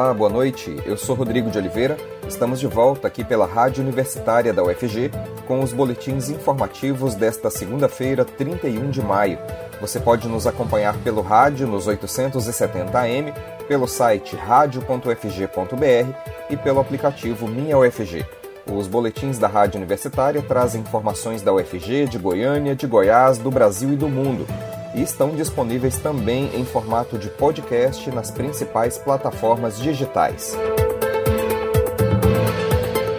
Olá, 0.00 0.14
boa 0.14 0.30
noite. 0.30 0.80
Eu 0.86 0.96
sou 0.96 1.16
Rodrigo 1.16 1.50
de 1.50 1.58
Oliveira. 1.58 1.96
Estamos 2.28 2.60
de 2.60 2.68
volta 2.68 3.08
aqui 3.08 3.24
pela 3.24 3.46
Rádio 3.46 3.82
Universitária 3.82 4.52
da 4.52 4.62
UFG 4.62 5.10
com 5.44 5.58
os 5.58 5.72
boletins 5.72 6.30
informativos 6.30 7.16
desta 7.16 7.50
segunda-feira, 7.50 8.24
31 8.24 8.90
de 8.90 9.02
maio. 9.02 9.40
Você 9.80 9.98
pode 9.98 10.28
nos 10.28 10.46
acompanhar 10.46 10.96
pelo 10.98 11.20
rádio 11.20 11.66
nos 11.66 11.88
870 11.88 12.96
AM, 12.96 13.34
pelo 13.66 13.88
site 13.88 14.36
radio.ufg.br 14.36 16.12
e 16.48 16.56
pelo 16.56 16.78
aplicativo 16.78 17.48
Minha 17.48 17.76
UFG. 17.76 18.24
Os 18.70 18.86
boletins 18.86 19.36
da 19.36 19.48
Rádio 19.48 19.78
Universitária 19.78 20.40
trazem 20.40 20.80
informações 20.80 21.42
da 21.42 21.52
UFG, 21.52 22.06
de 22.06 22.18
Goiânia, 22.18 22.76
de 22.76 22.86
Goiás, 22.86 23.36
do 23.36 23.50
Brasil 23.50 23.92
e 23.92 23.96
do 23.96 24.08
mundo 24.08 24.46
e 24.94 25.02
estão 25.02 25.30
disponíveis 25.30 25.96
também 25.98 26.50
em 26.54 26.64
formato 26.64 27.18
de 27.18 27.28
podcast 27.28 28.10
nas 28.10 28.30
principais 28.30 28.98
plataformas 28.98 29.78
digitais. 29.78 30.56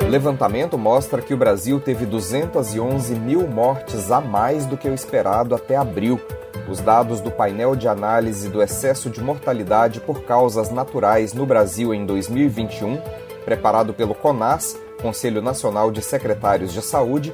O 0.04 0.12
levantamento 0.12 0.76
mostra 0.76 1.22
que 1.22 1.36
o 1.36 1.38
Brasil 1.38 1.80
teve 1.80 2.06
211 2.06 3.14
mil 3.14 3.48
mortes 3.48 4.10
a 4.12 4.20
mais 4.20 4.66
do 4.66 4.76
que 4.76 4.90
o 4.90 4.94
esperado 4.94 5.54
até 5.54 5.76
abril. 5.76 6.20
Os 6.68 6.80
dados 6.80 7.22
do 7.22 7.30
painel 7.30 7.76
de 7.76 7.88
análise 7.88 8.50
do 8.50 8.62
excesso 8.62 9.10
de 9.10 9.22
mortalidade 9.22 10.00
por 10.00 10.24
causas 10.24 10.72
naturais 10.72 11.34
no 11.34 11.46
Brasil 11.46 11.94
em 11.94 12.08
2021, 12.08 13.00
preparado 13.46 13.94
pelo 13.94 14.16
CONAS, 14.16 14.76
Conselho 15.00 15.44
Nacional 15.44 15.92
de 15.92 16.02
Secretários 16.02 16.74
de 16.74 16.82
Saúde, 16.82 17.32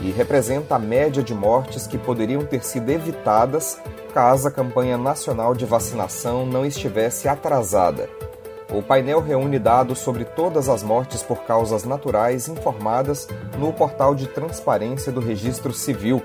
e 0.00 0.10
representa 0.10 0.76
a 0.76 0.78
média 0.78 1.22
de 1.22 1.34
mortes 1.34 1.86
que 1.86 1.98
poderiam 1.98 2.42
ter 2.44 2.64
sido 2.64 2.90
evitadas 2.90 3.78
caso 4.14 4.46
a 4.46 4.50
campanha 4.50 4.96
nacional 4.96 5.56
de 5.56 5.66
vacinação 5.66 6.46
não 6.46 6.64
estivesse 6.64 7.26
atrasada. 7.26 8.08
O 8.74 8.82
painel 8.82 9.20
reúne 9.20 9.56
dados 9.56 10.00
sobre 10.00 10.24
todas 10.24 10.68
as 10.68 10.82
mortes 10.82 11.22
por 11.22 11.44
causas 11.44 11.84
naturais 11.84 12.48
informadas 12.48 13.28
no 13.56 13.72
portal 13.72 14.16
de 14.16 14.26
transparência 14.26 15.12
do 15.12 15.20
Registro 15.20 15.72
Civil. 15.72 16.20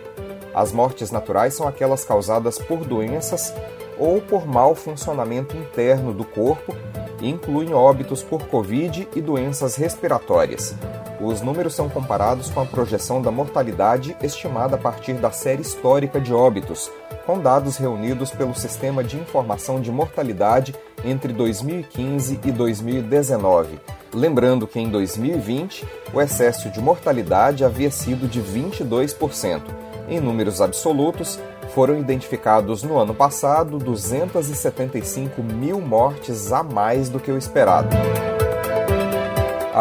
As 0.51 0.71
mortes 0.71 1.11
naturais 1.11 1.53
são 1.53 1.67
aquelas 1.67 2.03
causadas 2.03 2.57
por 2.57 2.83
doenças 2.83 3.53
ou 3.99 4.19
por 4.19 4.47
mau 4.47 4.73
funcionamento 4.73 5.55
interno 5.55 6.11
do 6.11 6.25
corpo 6.25 6.75
e 7.21 7.29
incluem 7.29 7.71
óbitos 7.71 8.23
por 8.23 8.41
Covid 8.47 9.07
e 9.15 9.21
doenças 9.21 9.75
respiratórias. 9.75 10.73
Os 11.19 11.41
números 11.41 11.75
são 11.75 11.89
comparados 11.89 12.49
com 12.49 12.61
a 12.61 12.65
projeção 12.65 13.21
da 13.21 13.29
mortalidade 13.29 14.15
estimada 14.23 14.77
a 14.77 14.79
partir 14.79 15.13
da 15.13 15.31
série 15.31 15.61
histórica 15.61 16.19
de 16.19 16.33
óbitos, 16.33 16.89
com 17.25 17.37
dados 17.39 17.75
reunidos 17.75 18.31
pelo 18.31 18.55
Sistema 18.55 19.03
de 19.03 19.17
Informação 19.17 19.81
de 19.81 19.91
Mortalidade 19.91 20.73
entre 21.03 21.33
2015 21.33 22.39
e 22.45 22.51
2019. 22.51 23.79
Lembrando 24.13 24.65
que 24.65 24.79
em 24.79 24.89
2020 24.89 25.85
o 26.13 26.21
excesso 26.21 26.69
de 26.69 26.79
mortalidade 26.79 27.65
havia 27.65 27.91
sido 27.91 28.27
de 28.27 28.41
22%. 28.41 29.61
Em 30.07 30.19
números 30.21 30.61
absolutos, 30.61 31.37
foram 31.75 31.99
identificados 31.99 32.81
no 32.81 32.97
ano 32.97 33.13
passado 33.13 33.77
275 33.77 35.43
mil 35.43 35.79
mortes 35.81 36.51
a 36.51 36.63
mais 36.63 37.09
do 37.09 37.19
que 37.19 37.31
o 37.31 37.37
esperado. 37.37 37.89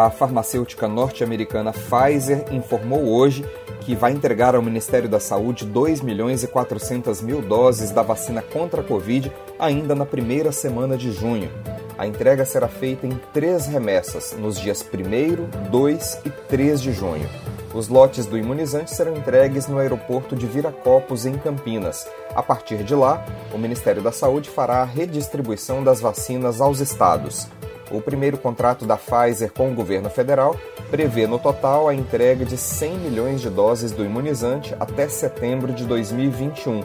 A 0.05 0.09
farmacêutica 0.09 0.87
norte-americana 0.87 1.73
Pfizer 1.73 2.45
informou 2.53 3.05
hoje 3.09 3.45
que 3.81 3.97
vai 3.97 4.13
entregar 4.13 4.55
ao 4.55 4.61
Ministério 4.61 5.09
da 5.09 5.19
Saúde 5.19 5.65
2 5.65 5.99
milhões 5.99 6.41
e 6.41 6.47
400 6.47 7.21
mil 7.21 7.41
doses 7.41 7.91
da 7.91 8.01
vacina 8.01 8.41
contra 8.41 8.79
a 8.79 8.83
Covid 8.83 9.29
ainda 9.59 9.93
na 9.93 10.05
primeira 10.05 10.53
semana 10.53 10.97
de 10.97 11.11
junho. 11.11 11.51
A 11.97 12.07
entrega 12.07 12.45
será 12.45 12.69
feita 12.69 13.05
em 13.05 13.19
três 13.33 13.67
remessas, 13.67 14.33
nos 14.39 14.57
dias 14.57 14.81
1, 14.81 15.69
2 15.69 16.21
e 16.23 16.29
3 16.29 16.81
de 16.81 16.93
junho. 16.93 17.29
Os 17.73 17.89
lotes 17.89 18.25
do 18.25 18.37
imunizante 18.37 18.95
serão 18.95 19.17
entregues 19.17 19.67
no 19.67 19.79
aeroporto 19.79 20.33
de 20.33 20.47
Viracopos, 20.47 21.25
em 21.25 21.37
Campinas. 21.37 22.07
A 22.33 22.41
partir 22.41 22.85
de 22.85 22.95
lá, 22.95 23.25
o 23.53 23.57
Ministério 23.57 24.01
da 24.01 24.13
Saúde 24.13 24.49
fará 24.49 24.77
a 24.77 24.85
redistribuição 24.85 25.83
das 25.83 25.99
vacinas 25.99 26.61
aos 26.61 26.79
estados. 26.79 27.49
O 27.91 28.01
primeiro 28.01 28.37
contrato 28.37 28.85
da 28.85 28.97
Pfizer 28.97 29.51
com 29.51 29.71
o 29.71 29.73
governo 29.73 30.09
federal 30.09 30.55
prevê 30.91 31.25
no 31.25 31.39
total 31.39 31.87
a 31.87 31.93
entrega 31.93 32.45
de 32.45 32.55
100 32.55 32.97
milhões 32.97 33.41
de 33.41 33.49
doses 33.49 33.91
do 33.91 34.05
imunizante 34.05 34.75
até 34.79 35.07
setembro 35.07 35.73
de 35.73 35.85
2021. 35.85 36.83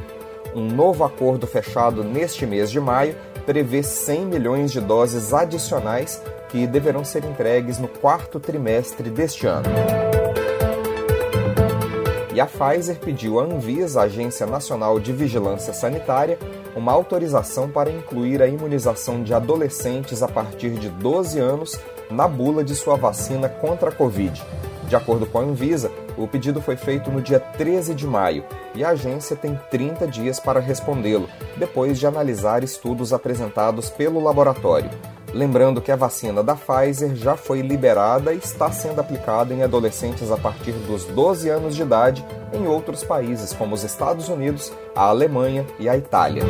Um 0.55 0.67
novo 0.67 1.05
acordo 1.05 1.47
fechado 1.47 2.03
neste 2.03 2.47
mês 2.47 2.71
de 2.71 2.81
maio 2.81 3.17
prevê 3.45 3.83
100 3.83 4.27
milhões 4.27 4.73
de 4.73 4.81
doses 4.81 5.35
adicionais 5.35 6.23
que 6.49 6.67
deverão 6.67 7.05
ser 7.05 7.25
entregues 7.25 7.79
no 7.79 7.89
quarto 7.89 8.41
trimestre 8.41 9.11
deste 9.11 9.47
ano. 9.47 9.69
E 12.33 12.41
a 12.41 12.47
Pfizer 12.47 12.99
pediu 12.99 13.39
à 13.39 13.45
Anvisa, 13.45 14.03
Agência 14.03 14.47
Nacional 14.47 14.99
de 14.99 15.13
Vigilância 15.13 15.73
Sanitária, 15.73 16.39
uma 16.75 16.93
autorização 16.93 17.71
para 17.71 17.91
incluir 17.91 18.43
a 18.43 18.47
imunização 18.47 19.23
de 19.23 19.33
adolescentes 19.33 20.23
a 20.23 20.29
partir 20.29 20.71
de 20.73 20.89
12 20.89 21.39
anos 21.39 21.79
na 22.11 22.27
bula 22.27 22.65
de 22.65 22.75
sua 22.75 22.97
vacina 22.97 23.49
contra 23.49 23.91
a 23.91 23.93
Covid. 23.93 24.43
De 24.89 24.97
acordo 24.97 25.27
com 25.27 25.39
a 25.39 25.43
Anvisa, 25.43 25.91
o 26.17 26.29
pedido 26.29 26.61
foi 26.61 26.77
feito 26.77 27.11
no 27.11 27.23
dia 27.23 27.41
13 27.41 27.95
de 27.95 28.07
maio 28.07 28.45
e 28.75 28.85
a 28.85 28.91
agência 28.91 29.35
tem 29.35 29.59
30 29.71 30.07
dias 30.07 30.39
para 30.39 30.61
respondê-lo, 30.61 31.29
depois 31.57 31.99
de 31.99 32.07
analisar 32.07 32.63
estudos 32.63 33.13
apresentados 33.13 33.89
pelo 33.89 34.23
laboratório. 34.23 34.91
Lembrando 35.35 35.83
que 35.83 35.91
a 35.91 35.97
vacina 35.97 36.45
da 36.45 36.55
Pfizer 36.55 37.17
já 37.17 37.37
foi 37.37 37.61
liberada 37.61 38.33
e 38.33 38.39
está 38.39 38.71
sendo 38.71 39.01
aplicada 39.01 39.53
em 39.53 39.65
adolescentes 39.65 40.31
a 40.31 40.37
partir 40.37 40.71
dos 40.87 41.07
12 41.07 41.49
anos 41.49 41.75
de 41.75 41.83
idade 41.83 42.25
em 42.53 42.69
outros 42.69 43.03
países, 43.03 43.53
como 43.53 43.75
os 43.75 43.83
Estados 43.83 44.29
Unidos, 44.29 44.73
a 44.95 45.09
Alemanha 45.09 45.67
e 45.81 45.89
a 45.89 45.99
Itália. 45.99 46.45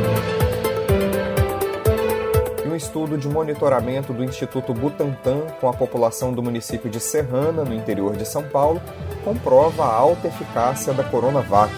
E 2.63 2.67
um 2.67 2.75
estudo 2.75 3.17
de 3.17 3.27
monitoramento 3.27 4.13
do 4.13 4.23
Instituto 4.23 4.71
Butantan 4.71 5.47
com 5.59 5.67
a 5.67 5.73
população 5.73 6.31
do 6.31 6.43
município 6.43 6.87
de 6.87 6.99
Serrana, 6.99 7.65
no 7.65 7.73
interior 7.73 8.15
de 8.15 8.27
São 8.27 8.43
Paulo, 8.43 8.79
comprova 9.23 9.83
a 9.83 9.95
alta 9.95 10.27
eficácia 10.27 10.93
da 10.93 11.03
Coronavac. 11.03 11.73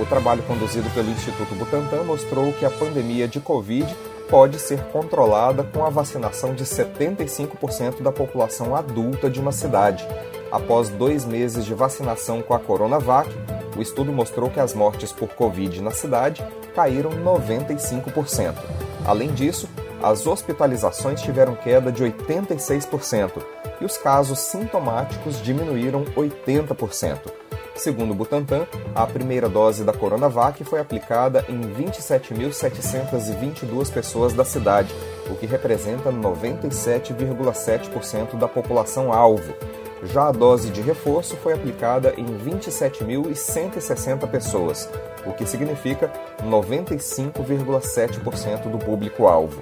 O 0.00 0.06
trabalho 0.06 0.44
conduzido 0.44 0.88
pelo 0.90 1.10
Instituto 1.10 1.52
Butantan 1.56 2.04
mostrou 2.04 2.52
que 2.52 2.64
a 2.64 2.70
pandemia 2.70 3.26
de 3.26 3.40
Covid 3.40 3.92
pode 4.28 4.58
ser 4.58 4.82
controlada 4.84 5.62
com 5.64 5.84
a 5.84 5.90
vacinação 5.90 6.54
de 6.54 6.64
75% 6.64 8.02
da 8.02 8.12
população 8.12 8.74
adulta 8.74 9.28
de 9.28 9.40
uma 9.40 9.52
cidade. 9.52 10.06
Após 10.50 10.88
dois 10.88 11.24
meses 11.24 11.64
de 11.64 11.74
vacinação 11.74 12.40
com 12.42 12.54
a 12.54 12.58
Coronavac, 12.58 13.28
o 13.76 13.82
estudo 13.82 14.12
mostrou 14.12 14.50
que 14.50 14.60
as 14.60 14.72
mortes 14.74 15.12
por 15.12 15.28
Covid 15.30 15.82
na 15.82 15.90
cidade 15.90 16.46
caíram 16.74 17.10
95%. 17.10 18.54
Além 19.04 19.32
disso, 19.32 19.68
as 20.02 20.26
hospitalizações 20.26 21.22
tiveram 21.22 21.54
queda 21.54 21.90
de 21.90 22.04
86% 22.04 23.42
e 23.80 23.84
os 23.84 23.96
casos 23.96 24.38
sintomáticos 24.38 25.42
diminuíram 25.42 26.04
80%. 26.04 27.43
Segundo 27.76 28.12
o 28.12 28.14
Butantan, 28.14 28.68
a 28.94 29.04
primeira 29.04 29.48
dose 29.48 29.82
da 29.82 29.92
Coronavac 29.92 30.62
foi 30.64 30.78
aplicada 30.78 31.44
em 31.48 31.60
27.722 31.60 33.92
pessoas 33.92 34.32
da 34.32 34.44
cidade, 34.44 34.94
o 35.28 35.34
que 35.34 35.44
representa 35.44 36.12
97,7% 36.12 38.38
da 38.38 38.46
população 38.46 39.12
alvo. 39.12 39.52
Já 40.04 40.28
a 40.28 40.32
dose 40.32 40.70
de 40.70 40.80
reforço 40.82 41.34
foi 41.36 41.54
aplicada 41.54 42.14
em 42.16 42.26
27.160 42.26 44.30
pessoas, 44.30 44.88
o 45.26 45.32
que 45.32 45.44
significa 45.44 46.12
95,7% 46.44 48.70
do 48.70 48.78
público-alvo. 48.78 49.60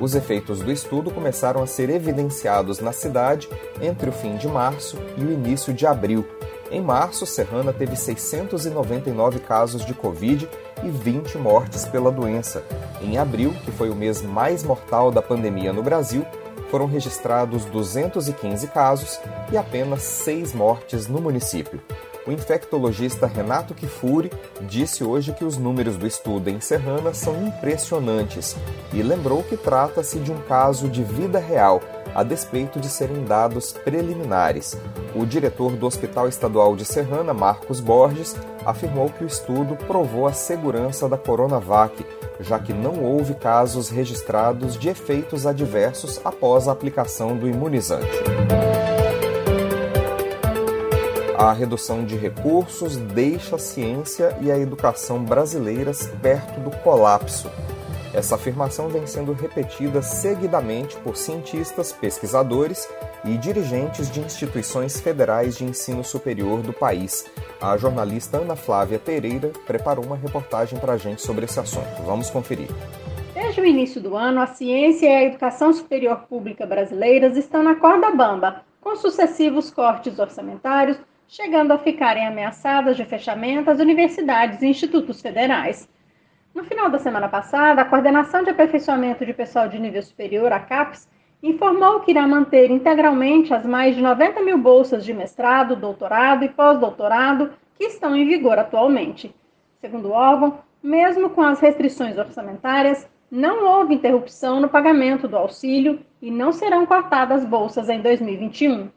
Os 0.00 0.16
efeitos 0.16 0.60
do 0.60 0.72
estudo 0.72 1.10
começaram 1.10 1.62
a 1.62 1.66
ser 1.66 1.90
evidenciados 1.90 2.80
na 2.80 2.92
cidade 2.92 3.46
entre 3.80 4.08
o 4.08 4.12
fim 4.12 4.36
de 4.36 4.48
março 4.48 4.96
e 5.16 5.22
o 5.22 5.30
início 5.30 5.72
de 5.72 5.86
abril, 5.86 6.26
em 6.72 6.80
março, 6.80 7.26
Serrana 7.26 7.70
teve 7.70 7.94
699 7.96 9.40
casos 9.40 9.84
de 9.84 9.92
Covid 9.92 10.48
e 10.82 10.88
20 10.88 11.36
mortes 11.36 11.84
pela 11.84 12.10
doença. 12.10 12.64
Em 13.02 13.18
abril, 13.18 13.54
que 13.64 13.70
foi 13.70 13.90
o 13.90 13.94
mês 13.94 14.22
mais 14.22 14.64
mortal 14.64 15.10
da 15.10 15.20
pandemia 15.20 15.70
no 15.70 15.82
Brasil, 15.82 16.24
foram 16.70 16.86
registrados 16.86 17.66
215 17.66 18.66
casos 18.68 19.20
e 19.52 19.58
apenas 19.58 20.02
6 20.02 20.54
mortes 20.54 21.06
no 21.06 21.20
município. 21.20 21.78
O 22.26 22.32
infectologista 22.32 23.26
Renato 23.26 23.74
Kifuri 23.74 24.32
disse 24.62 25.04
hoje 25.04 25.32
que 25.32 25.44
os 25.44 25.58
números 25.58 25.98
do 25.98 26.06
estudo 26.06 26.48
em 26.48 26.60
Serrana 26.60 27.12
são 27.12 27.46
impressionantes 27.46 28.56
e 28.94 29.02
lembrou 29.02 29.42
que 29.42 29.56
trata-se 29.56 30.18
de 30.20 30.32
um 30.32 30.40
caso 30.42 30.88
de 30.88 31.02
vida 31.02 31.38
real, 31.38 31.82
a 32.14 32.22
despeito 32.22 32.78
de 32.78 32.88
serem 32.88 33.24
dados 33.24 33.72
preliminares. 33.72 34.76
O 35.14 35.24
diretor 35.24 35.72
do 35.72 35.86
Hospital 35.86 36.28
Estadual 36.28 36.76
de 36.76 36.84
Serrana, 36.84 37.32
Marcos 37.32 37.80
Borges, 37.80 38.36
afirmou 38.64 39.08
que 39.10 39.24
o 39.24 39.26
estudo 39.26 39.76
provou 39.86 40.26
a 40.26 40.32
segurança 40.32 41.08
da 41.08 41.16
Coronavac, 41.16 42.04
já 42.40 42.58
que 42.58 42.72
não 42.72 43.02
houve 43.02 43.34
casos 43.34 43.88
registrados 43.88 44.78
de 44.78 44.88
efeitos 44.88 45.46
adversos 45.46 46.20
após 46.24 46.68
a 46.68 46.72
aplicação 46.72 47.36
do 47.36 47.48
imunizante. 47.48 48.22
A 51.42 51.52
redução 51.52 52.04
de 52.04 52.14
recursos 52.14 52.96
deixa 52.96 53.56
a 53.56 53.58
ciência 53.58 54.36
e 54.40 54.52
a 54.52 54.56
educação 54.56 55.24
brasileiras 55.24 56.08
perto 56.22 56.60
do 56.60 56.70
colapso. 56.70 57.50
Essa 58.14 58.34
afirmação 58.34 58.88
vem 58.88 59.06
sendo 59.06 59.32
repetida 59.32 60.02
seguidamente 60.02 60.96
por 60.98 61.16
cientistas, 61.16 61.92
pesquisadores 61.92 62.86
e 63.24 63.38
dirigentes 63.38 64.10
de 64.10 64.20
instituições 64.20 65.00
federais 65.00 65.56
de 65.56 65.64
ensino 65.64 66.04
superior 66.04 66.60
do 66.60 66.72
país. 66.72 67.24
A 67.60 67.76
jornalista 67.76 68.36
Ana 68.36 68.54
Flávia 68.54 68.98
Pereira 68.98 69.50
preparou 69.66 70.04
uma 70.04 70.16
reportagem 70.16 70.78
para 70.78 70.92
a 70.92 70.98
gente 70.98 71.22
sobre 71.22 71.46
esse 71.46 71.58
assunto. 71.58 72.02
Vamos 72.04 72.28
conferir. 72.28 72.68
Desde 73.32 73.60
o 73.60 73.64
início 73.64 74.00
do 74.00 74.14
ano, 74.14 74.40
a 74.40 74.46
ciência 74.46 75.06
e 75.06 75.14
a 75.14 75.24
educação 75.24 75.72
superior 75.72 76.24
pública 76.28 76.66
brasileiras 76.66 77.36
estão 77.36 77.62
na 77.62 77.76
corda 77.76 78.10
bamba, 78.10 78.62
com 78.80 78.94
sucessivos 78.94 79.70
cortes 79.70 80.18
orçamentários 80.18 80.98
chegando 81.32 81.72
a 81.72 81.78
ficarem 81.78 82.26
ameaçadas 82.26 82.94
de 82.94 83.06
fechamento 83.06 83.70
as 83.70 83.80
universidades 83.80 84.60
e 84.60 84.66
institutos 84.66 85.22
federais. 85.22 85.88
No 86.54 86.64
final 86.64 86.90
da 86.90 86.98
semana 86.98 87.30
passada, 87.30 87.80
a 87.80 87.84
Coordenação 87.86 88.42
de 88.42 88.50
Aperfeiçoamento 88.50 89.24
de 89.24 89.32
Pessoal 89.32 89.68
de 89.68 89.78
Nível 89.78 90.02
Superior, 90.02 90.52
a 90.52 90.60
CAPES, 90.60 91.08
informou 91.42 92.00
que 92.00 92.10
irá 92.10 92.28
manter 92.28 92.70
integralmente 92.70 93.54
as 93.54 93.64
mais 93.64 93.96
de 93.96 94.02
90 94.02 94.42
mil 94.42 94.58
bolsas 94.58 95.02
de 95.02 95.14
mestrado, 95.14 95.74
doutorado 95.74 96.44
e 96.44 96.50
pós-doutorado 96.50 97.52
que 97.74 97.84
estão 97.84 98.14
em 98.14 98.26
vigor 98.26 98.58
atualmente. 98.58 99.34
Segundo 99.80 100.08
o 100.08 100.12
órgão, 100.12 100.58
mesmo 100.82 101.30
com 101.30 101.40
as 101.40 101.58
restrições 101.58 102.18
orçamentárias, 102.18 103.08
não 103.30 103.64
houve 103.64 103.94
interrupção 103.94 104.60
no 104.60 104.68
pagamento 104.68 105.26
do 105.26 105.38
auxílio 105.38 106.00
e 106.20 106.30
não 106.30 106.52
serão 106.52 106.84
cortadas 106.84 107.46
bolsas 107.46 107.88
em 107.88 108.02
2021. 108.02 108.90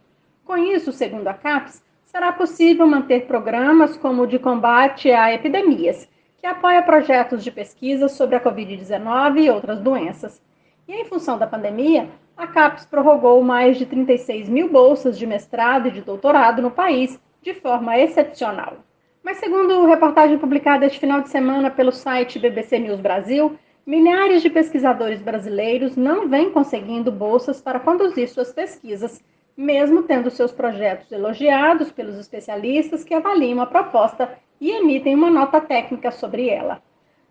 Com 0.44 0.58
isso, 0.58 0.92
segundo 0.92 1.30
a 1.30 1.34
CAPES, 1.34 1.82
será 2.04 2.34
possível 2.34 2.86
manter 2.86 3.28
programas 3.28 3.96
como 3.96 4.24
o 4.24 4.28
de 4.28 4.40
combate 4.40 5.10
a 5.10 5.34
epidemias, 5.34 6.08
que 6.46 6.50
apoia 6.50 6.84
projetos 6.84 7.44
de 7.44 7.50
pesquisa 7.50 8.08
sobre 8.08 8.36
a 8.36 8.40
Covid-19 8.40 9.40
e 9.40 9.50
outras 9.50 9.80
doenças. 9.80 10.40
E 10.88 10.94
em 10.94 11.04
função 11.04 11.40
da 11.40 11.48
pandemia, 11.48 12.08
a 12.38 12.46
CAPES 12.46 12.86
prorrogou 12.86 13.42
mais 13.42 13.80
de 13.80 13.86
36 13.88 14.48
mil 14.48 14.70
bolsas 14.70 15.18
de 15.18 15.26
mestrado 15.26 15.88
e 15.88 15.92
de 15.92 16.02
doutorado 16.02 16.62
no 16.62 16.70
país 16.70 17.20
de 17.42 17.56
forma 17.56 17.98
excepcional. 17.98 18.78
Mas, 19.24 19.38
segundo 19.38 19.88
reportagem 19.88 20.38
publicada 20.38 20.86
este 20.86 21.00
final 21.00 21.20
de 21.22 21.30
semana 21.30 21.72
pelo 21.72 21.92
site 21.92 22.38
BBC 22.38 22.78
News 22.78 23.00
Brasil, 23.00 23.58
milhares 23.84 24.44
de 24.44 24.50
pesquisadores 24.52 25.24
brasileiros 25.24 25.98
não 25.98 26.30
vêm 26.30 26.52
conseguindo 26.52 27.12
bolsas 27.12 27.60
para 27.60 27.80
conduzir 27.80 28.30
suas 28.30 28.54
pesquisas 28.54 29.20
mesmo 29.58 30.04
tendo 30.04 30.30
seus 30.30 30.52
projetos 30.52 31.12
elogiados 31.12 31.92
pelos 31.92 32.18
especialistas 32.18 33.04
que 33.04 33.14
avaliam 33.14 33.62
a 33.62 33.66
proposta 33.66 34.38
e 34.60 34.72
emitem 34.72 35.16
uma 35.16 35.30
nota 35.30 35.60
técnica 35.62 36.12
sobre 36.12 36.50
ela. 36.50 36.82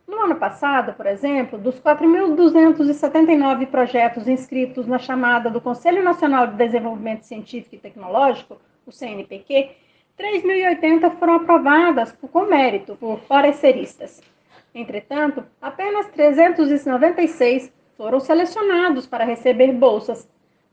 No 0.06 0.20
ano 0.20 0.36
passado, 0.36 0.92
por 0.92 1.06
exemplo, 1.06 1.58
dos 1.58 1.80
4.279 1.80 3.66
projetos 3.66 4.28
inscritos 4.28 4.86
na 4.86 4.98
chamada 4.98 5.50
do 5.50 5.60
Conselho 5.60 6.02
Nacional 6.02 6.46
de 6.46 6.56
Desenvolvimento 6.56 7.22
Científico 7.22 7.76
e 7.76 7.78
Tecnológico, 7.78 8.58
o 8.86 8.92
CNPq, 8.92 9.70
3.080 10.18 11.10
foram 11.18 11.36
aprovadas 11.36 12.12
com 12.12 12.42
mérito 12.42 12.96
por 12.96 13.20
pareceristas. 13.20 14.22
Entretanto, 14.74 15.44
apenas 15.60 16.06
396 16.08 17.72
foram 17.96 18.20
selecionados 18.20 19.06
para 19.06 19.24
receber 19.24 19.72
bolsas, 19.72 20.28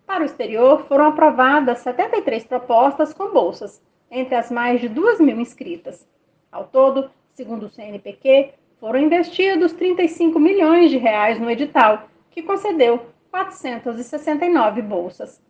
para 0.05 0.23
o 0.23 0.25
exterior, 0.25 0.85
foram 0.87 1.05
aprovadas 1.05 1.79
73 1.79 2.43
propostas 2.43 3.13
com 3.13 3.31
bolsas, 3.31 3.81
entre 4.11 4.35
as 4.35 4.51
mais 4.51 4.81
de 4.81 4.89
2 4.89 5.21
mil 5.21 5.39
inscritas. 5.39 6.05
Ao 6.51 6.65
todo, 6.65 7.09
segundo 7.33 7.67
o 7.67 7.69
CNPq, 7.69 8.53
foram 8.79 8.99
investidos 8.99 9.71
35 9.73 10.37
milhões 10.37 10.91
de 10.91 10.97
reais 10.97 11.39
no 11.39 11.49
edital, 11.49 12.09
que 12.29 12.41
concedeu 12.41 13.05
469 13.31 14.81
bolsas. 14.81 15.41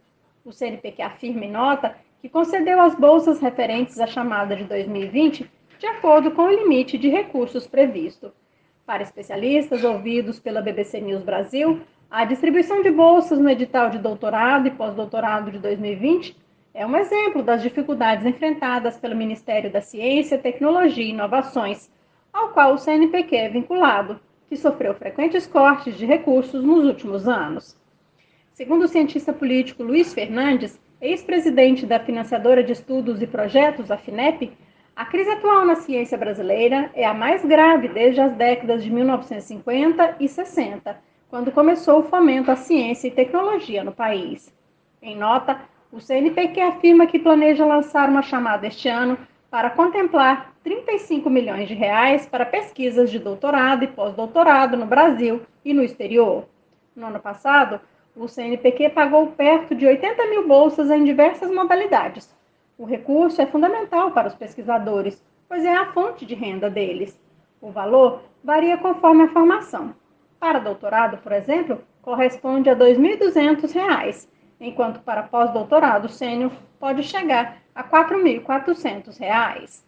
O 0.45 0.51
CNPq 0.51 1.01
afirma 1.01 1.45
em 1.45 1.51
nota 1.51 1.95
que 2.21 2.29
concedeu 2.29 2.79
as 2.79 2.93
bolsas 2.93 3.39
referentes 3.39 3.99
à 3.99 4.05
chamada 4.05 4.55
de 4.55 4.63
2020 4.65 5.49
de 5.79 5.87
acordo 5.87 6.29
com 6.31 6.43
o 6.43 6.51
limite 6.51 6.95
de 6.95 7.09
recursos 7.09 7.65
previsto. 7.65 8.31
Para 8.85 9.01
especialistas 9.01 9.83
ouvidos 9.83 10.39
pela 10.39 10.61
BBC 10.61 11.01
News 11.01 11.23
Brasil, 11.23 11.81
a 12.09 12.23
distribuição 12.25 12.83
de 12.83 12.91
bolsas 12.91 13.39
no 13.39 13.49
edital 13.49 13.89
de 13.89 13.97
doutorado 13.97 14.67
e 14.67 14.71
pós-doutorado 14.71 15.49
de 15.49 15.57
2020 15.57 16.37
é 16.73 16.85
um 16.85 16.95
exemplo 16.95 17.43
das 17.43 17.61
dificuldades 17.61 18.25
enfrentadas 18.25 18.97
pelo 18.97 19.15
Ministério 19.15 19.71
da 19.71 19.81
Ciência, 19.81 20.37
Tecnologia 20.37 21.03
e 21.03 21.09
Inovações, 21.09 21.91
ao 22.31 22.49
qual 22.49 22.73
o 22.73 22.77
CNPq 22.77 23.35
é 23.35 23.49
vinculado, 23.49 24.19
que 24.47 24.55
sofreu 24.55 24.93
frequentes 24.93 25.45
cortes 25.45 25.97
de 25.97 26.05
recursos 26.05 26.63
nos 26.63 26.85
últimos 26.85 27.27
anos. 27.27 27.77
Segundo 28.53 28.83
o 28.83 28.87
cientista 28.87 29.33
político 29.33 29.83
Luiz 29.83 30.13
Fernandes, 30.13 30.79
ex-presidente 31.01 31.85
da 31.85 31.99
financiadora 31.99 32.63
de 32.63 32.71
estudos 32.71 33.21
e 33.21 33.27
projetos, 33.27 33.91
a 33.91 33.97
FINEP, 33.97 34.51
a 34.95 35.05
crise 35.05 35.31
atual 35.31 35.65
na 35.65 35.75
ciência 35.75 36.17
brasileira 36.17 36.89
é 36.93 37.05
a 37.05 37.13
mais 37.13 37.43
grave 37.43 37.87
desde 37.87 38.21
as 38.21 38.33
décadas 38.33 38.83
de 38.83 38.91
1950 38.91 40.17
e 40.19 40.27
60 40.27 41.11
quando 41.29 41.51
começou 41.51 41.99
o 41.99 42.03
fomento 42.03 42.51
à 42.51 42.57
ciência 42.57 43.07
e 43.07 43.11
tecnologia 43.11 43.85
no 43.85 43.93
país. 43.93 44.53
Em 45.01 45.15
nota, 45.15 45.61
o 45.91 45.99
CNPq 45.99 46.61
afirma 46.61 47.05
que 47.05 47.19
planeja 47.19 47.65
lançar 47.65 48.09
uma 48.09 48.21
chamada 48.21 48.65
este 48.65 48.87
ano 48.87 49.17
para 49.49 49.69
contemplar 49.69 50.53
35 50.63 51.29
milhões 51.29 51.67
de 51.67 51.73
reais 51.73 52.25
para 52.25 52.45
pesquisas 52.45 53.11
de 53.11 53.19
doutorado 53.19 53.83
e 53.83 53.87
pós-doutorado 53.87 54.77
no 54.77 54.85
Brasil 54.85 55.41
e 55.65 55.73
no 55.73 55.83
exterior. 55.83 56.45
No 56.95 57.07
ano 57.07 57.19
passado, 57.19 57.81
o 58.15 58.27
CNPq 58.27 58.89
pagou 58.89 59.27
perto 59.27 59.75
de 59.75 59.85
80 59.85 60.27
mil 60.27 60.47
bolsas 60.47 60.89
em 60.89 61.03
diversas 61.03 61.51
modalidades. 61.51 62.33
O 62.77 62.85
recurso 62.85 63.41
é 63.41 63.45
fundamental 63.45 64.11
para 64.11 64.29
os 64.29 64.35
pesquisadores, 64.35 65.21
pois 65.47 65.65
é 65.65 65.75
a 65.75 65.91
fonte 65.91 66.25
de 66.25 66.35
renda 66.35 66.69
deles. 66.69 67.19
O 67.61 67.69
valor 67.69 68.21
varia 68.43 68.77
conforme 68.77 69.23
a 69.23 69.29
formação. 69.29 69.93
Para 70.39 70.59
doutorado, 70.59 71.17
por 71.17 71.33
exemplo, 71.33 71.81
corresponde 72.01 72.69
a 72.69 72.73
R$ 72.73 72.79
2.200, 72.95 74.27
enquanto 74.61 75.01
para 75.01 75.23
pós-doutorado 75.23 76.07
sênior 76.07 76.51
pode 76.79 77.01
chegar 77.03 77.57
a 77.73 77.81
R$ 77.81 77.89
4.400. 77.89 79.81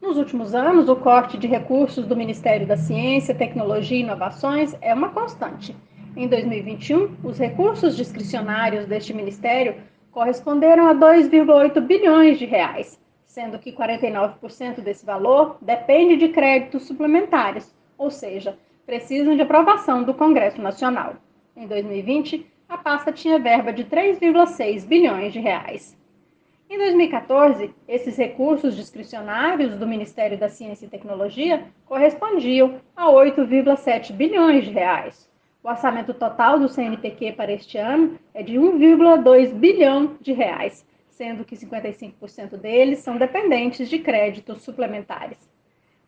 Nos 0.00 0.16
últimos 0.16 0.54
anos, 0.54 0.88
o 0.88 0.96
corte 0.96 1.36
de 1.36 1.46
recursos 1.46 2.06
do 2.06 2.16
Ministério 2.16 2.66
da 2.66 2.76
Ciência, 2.76 3.34
Tecnologia 3.34 3.98
e 3.98 4.00
Inovações 4.00 4.74
é 4.80 4.92
uma 4.92 5.10
constante. 5.10 5.76
Em 6.16 6.26
2021, 6.26 7.16
os 7.22 7.38
recursos 7.38 7.96
discricionários 7.96 8.86
deste 8.86 9.12
ministério 9.12 9.76
corresponderam 10.12 10.86
a 10.86 10.94
2,8 10.94 11.80
bilhões 11.80 12.38
de 12.38 12.44
reais, 12.44 13.00
sendo 13.26 13.58
que 13.58 13.72
49% 13.72 14.80
desse 14.80 15.04
valor 15.04 15.56
depende 15.60 16.16
de 16.16 16.28
créditos 16.28 16.86
suplementares, 16.86 17.74
ou 17.98 18.10
seja, 18.10 18.56
precisam 18.86 19.34
de 19.34 19.42
aprovação 19.42 20.04
do 20.04 20.14
Congresso 20.14 20.60
Nacional. 20.62 21.16
Em 21.56 21.66
2020, 21.66 22.46
a 22.74 22.78
pasta 22.78 23.12
tinha 23.12 23.38
verba 23.38 23.72
de 23.72 23.84
3,6 23.84 24.84
bilhões 24.84 25.32
de 25.32 25.38
reais. 25.38 25.96
Em 26.68 26.76
2014, 26.76 27.72
esses 27.86 28.16
recursos 28.16 28.74
discricionários 28.74 29.78
do 29.78 29.86
Ministério 29.86 30.36
da 30.36 30.48
Ciência 30.48 30.86
e 30.86 30.88
Tecnologia 30.88 31.66
correspondiam 31.86 32.80
a 32.96 33.06
8,7 33.06 34.12
bilhões 34.12 34.64
de 34.64 34.72
reais. 34.72 35.30
O 35.62 35.68
orçamento 35.68 36.12
total 36.12 36.58
do 36.58 36.68
CNPq 36.68 37.34
para 37.34 37.52
este 37.52 37.78
ano 37.78 38.18
é 38.34 38.42
de 38.42 38.54
1,2 38.54 39.54
bilhão 39.54 40.16
de 40.20 40.32
reais, 40.32 40.84
sendo 41.10 41.44
que 41.44 41.54
55% 41.54 42.56
deles 42.56 42.98
são 42.98 43.16
dependentes 43.16 43.88
de 43.88 44.00
créditos 44.00 44.62
suplementares. 44.62 45.38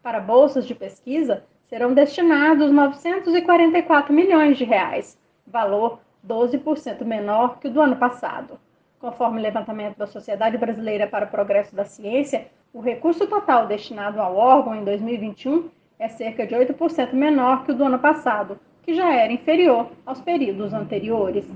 Para 0.02 0.18
bolsas 0.18 0.66
de 0.66 0.74
pesquisa, 0.74 1.44
serão 1.68 1.94
destinados 1.94 2.72
944 2.72 4.12
milhões 4.12 4.58
de 4.58 4.64
reais, 4.64 5.16
valor 5.46 6.00
12% 6.28 7.04
menor 7.04 7.58
que 7.58 7.68
o 7.68 7.70
do 7.70 7.80
ano 7.80 7.96
passado. 7.96 8.58
Conforme 8.98 9.38
o 9.38 9.42
levantamento 9.42 9.96
da 9.96 10.06
Sociedade 10.06 10.58
Brasileira 10.58 11.06
para 11.06 11.26
o 11.26 11.30
Progresso 11.30 11.74
da 11.76 11.84
Ciência, 11.84 12.46
O 12.76 12.80
recurso 12.80 13.26
total 13.26 13.66
destinado 13.66 14.20
ao 14.20 14.36
órgão 14.36 14.74
em 14.74 14.84
2021 14.84 15.70
é 15.98 16.08
cerca 16.08 16.46
de 16.46 16.54
8% 16.54 17.14
menor 17.14 17.64
que 17.64 17.72
o 17.72 17.74
do 17.74 17.82
ano 17.82 17.98
passado, 17.98 18.58
que 18.82 18.94
já 18.94 19.14
era 19.14 19.32
inferior 19.32 19.88
aos 20.04 20.20
períodos 20.20 20.74
anteriores. 20.74 21.48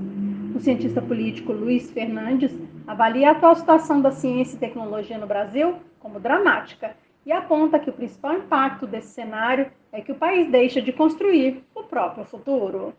O 0.54 0.60
cientista 0.60 1.02
político 1.02 1.52
Luiz 1.52 1.90
Fernandes 1.90 2.56
avalia 2.86 3.28
a 3.28 3.32
atual 3.32 3.54
situação 3.54 4.00
da 4.00 4.10
ciência 4.10 4.56
e 4.56 4.60
tecnologia 4.60 5.18
no 5.18 5.26
Brasil 5.26 5.74
como 5.98 6.18
dramática 6.18 6.96
e 7.26 7.30
aponta 7.30 7.78
que 7.78 7.90
o 7.90 7.92
principal 7.92 8.38
impacto 8.38 8.86
desse 8.86 9.08
cenário 9.08 9.70
é 9.92 10.00
que 10.00 10.12
o 10.12 10.18
país 10.18 10.50
deixa 10.50 10.80
de 10.80 10.90
construir 10.90 11.62
o 11.74 11.82
próprio 11.82 12.24
futuro. 12.24 12.94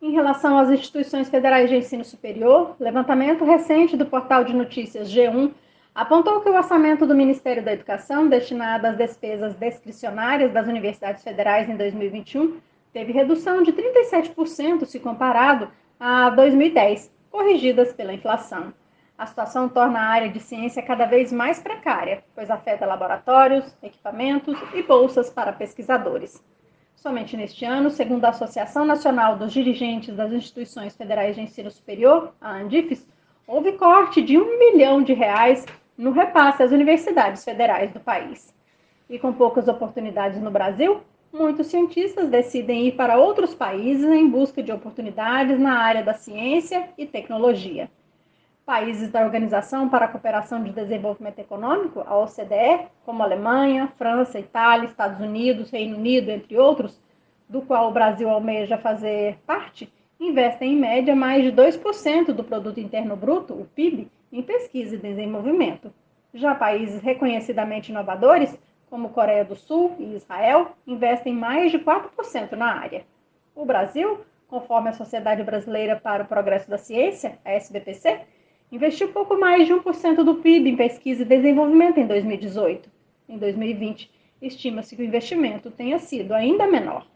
Em 0.00 0.12
relação 0.12 0.56
às 0.56 0.70
instituições 0.70 1.28
federais 1.28 1.68
de 1.68 1.74
ensino 1.74 2.04
superior, 2.04 2.76
levantamento 2.78 3.44
recente 3.44 3.96
do 3.96 4.06
portal 4.06 4.44
de 4.44 4.54
notícias 4.54 5.12
G1 5.12 5.52
apontou 5.92 6.40
que 6.40 6.48
o 6.48 6.54
orçamento 6.54 7.04
do 7.04 7.16
Ministério 7.16 7.64
da 7.64 7.72
Educação 7.72 8.28
destinado 8.28 8.86
às 8.86 8.96
despesas 8.96 9.56
discricionárias 9.56 10.52
das 10.52 10.68
universidades 10.68 11.24
federais 11.24 11.68
em 11.68 11.76
2021 11.76 12.60
teve 12.92 13.12
redução 13.12 13.64
de 13.64 13.72
37% 13.72 14.84
se 14.84 15.00
comparado 15.00 15.68
a 15.98 16.30
2010, 16.30 17.12
corrigidas 17.28 17.92
pela 17.92 18.14
inflação. 18.14 18.72
A 19.18 19.26
situação 19.26 19.68
torna 19.68 19.98
a 19.98 20.10
área 20.10 20.28
de 20.28 20.38
ciência 20.38 20.80
cada 20.80 21.06
vez 21.06 21.32
mais 21.32 21.58
precária, 21.58 22.22
pois 22.36 22.48
afeta 22.48 22.86
laboratórios, 22.86 23.76
equipamentos 23.82 24.56
e 24.74 24.82
bolsas 24.84 25.28
para 25.28 25.52
pesquisadores. 25.52 26.40
Somente 27.00 27.36
neste 27.36 27.64
ano, 27.64 27.90
segundo 27.90 28.24
a 28.24 28.30
Associação 28.30 28.84
Nacional 28.84 29.36
dos 29.36 29.52
Dirigentes 29.52 30.16
das 30.16 30.32
Instituições 30.32 30.96
Federais 30.96 31.36
de 31.36 31.42
Ensino 31.42 31.70
Superior, 31.70 32.34
a 32.40 32.50
ANDIFES, 32.56 33.06
houve 33.46 33.72
corte 33.74 34.20
de 34.20 34.36
um 34.36 34.58
milhão 34.58 35.00
de 35.00 35.12
reais 35.12 35.64
no 35.96 36.10
repasse 36.10 36.60
às 36.60 36.72
universidades 36.72 37.44
federais 37.44 37.92
do 37.92 38.00
país. 38.00 38.52
E 39.08 39.16
com 39.16 39.32
poucas 39.32 39.68
oportunidades 39.68 40.42
no 40.42 40.50
Brasil, 40.50 41.00
muitos 41.32 41.68
cientistas 41.68 42.28
decidem 42.28 42.88
ir 42.88 42.92
para 42.96 43.16
outros 43.16 43.54
países 43.54 44.04
em 44.04 44.28
busca 44.28 44.60
de 44.60 44.72
oportunidades 44.72 45.58
na 45.58 45.78
área 45.78 46.02
da 46.02 46.14
ciência 46.14 46.88
e 46.98 47.06
tecnologia. 47.06 47.88
Países 48.68 49.10
da 49.10 49.24
Organização 49.24 49.88
para 49.88 50.04
a 50.04 50.08
Cooperação 50.08 50.62
de 50.62 50.70
Desenvolvimento 50.70 51.38
Econômico, 51.38 52.04
a 52.06 52.18
OCDE, 52.18 52.86
como 53.02 53.22
Alemanha, 53.22 53.90
França, 53.96 54.38
Itália, 54.38 54.84
Estados 54.84 55.20
Unidos, 55.20 55.70
Reino 55.70 55.96
Unido, 55.96 56.28
entre 56.30 56.54
outros, 56.58 57.00
do 57.48 57.62
qual 57.62 57.88
o 57.88 57.92
Brasil 57.92 58.28
almeja 58.28 58.76
fazer 58.76 59.38
parte, 59.46 59.90
investem 60.20 60.74
em 60.74 60.76
média 60.76 61.16
mais 61.16 61.42
de 61.44 61.50
2% 61.50 62.26
do 62.34 62.44
produto 62.44 62.78
interno 62.78 63.16
bruto, 63.16 63.54
o 63.54 63.64
PIB, 63.64 64.10
em 64.30 64.42
pesquisa 64.42 64.96
e 64.96 64.98
desenvolvimento. 64.98 65.90
Já 66.34 66.54
países 66.54 67.00
reconhecidamente 67.00 67.90
inovadores, 67.90 68.54
como 68.90 69.08
Coreia 69.08 69.46
do 69.46 69.56
Sul 69.56 69.96
e 69.98 70.14
Israel, 70.14 70.72
investem 70.86 71.32
mais 71.32 71.72
de 71.72 71.78
4% 71.78 72.52
na 72.52 72.78
área. 72.80 73.06
O 73.54 73.64
Brasil, 73.64 74.20
conforme 74.46 74.90
a 74.90 74.92
Sociedade 74.92 75.42
Brasileira 75.42 75.96
para 75.96 76.24
o 76.24 76.26
Progresso 76.26 76.68
da 76.68 76.76
Ciência, 76.76 77.38
a 77.46 77.52
SBPC, 77.52 78.36
investiu 78.70 79.08
pouco 79.08 79.38
mais 79.38 79.66
de 79.66 79.72
1% 79.72 80.22
do 80.22 80.36
PIB 80.36 80.70
em 80.70 80.76
pesquisa 80.76 81.22
e 81.22 81.26
desenvolvimento 81.26 81.98
em 81.98 82.06
2018. 82.06 82.88
Em 83.28 83.38
2020, 83.38 84.10
estima-se 84.40 84.94
que 84.94 85.02
o 85.02 85.04
investimento 85.04 85.70
tenha 85.70 85.98
sido 85.98 86.32
ainda 86.32 86.66
menor. 86.66 87.06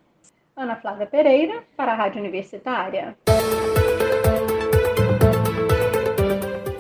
Ana 0.57 0.77
Flávia 0.77 1.07
Pereira, 1.07 1.63
para 1.77 1.93
a 1.93 1.95
Rádio 1.95 2.21
Universitária. 2.21 3.17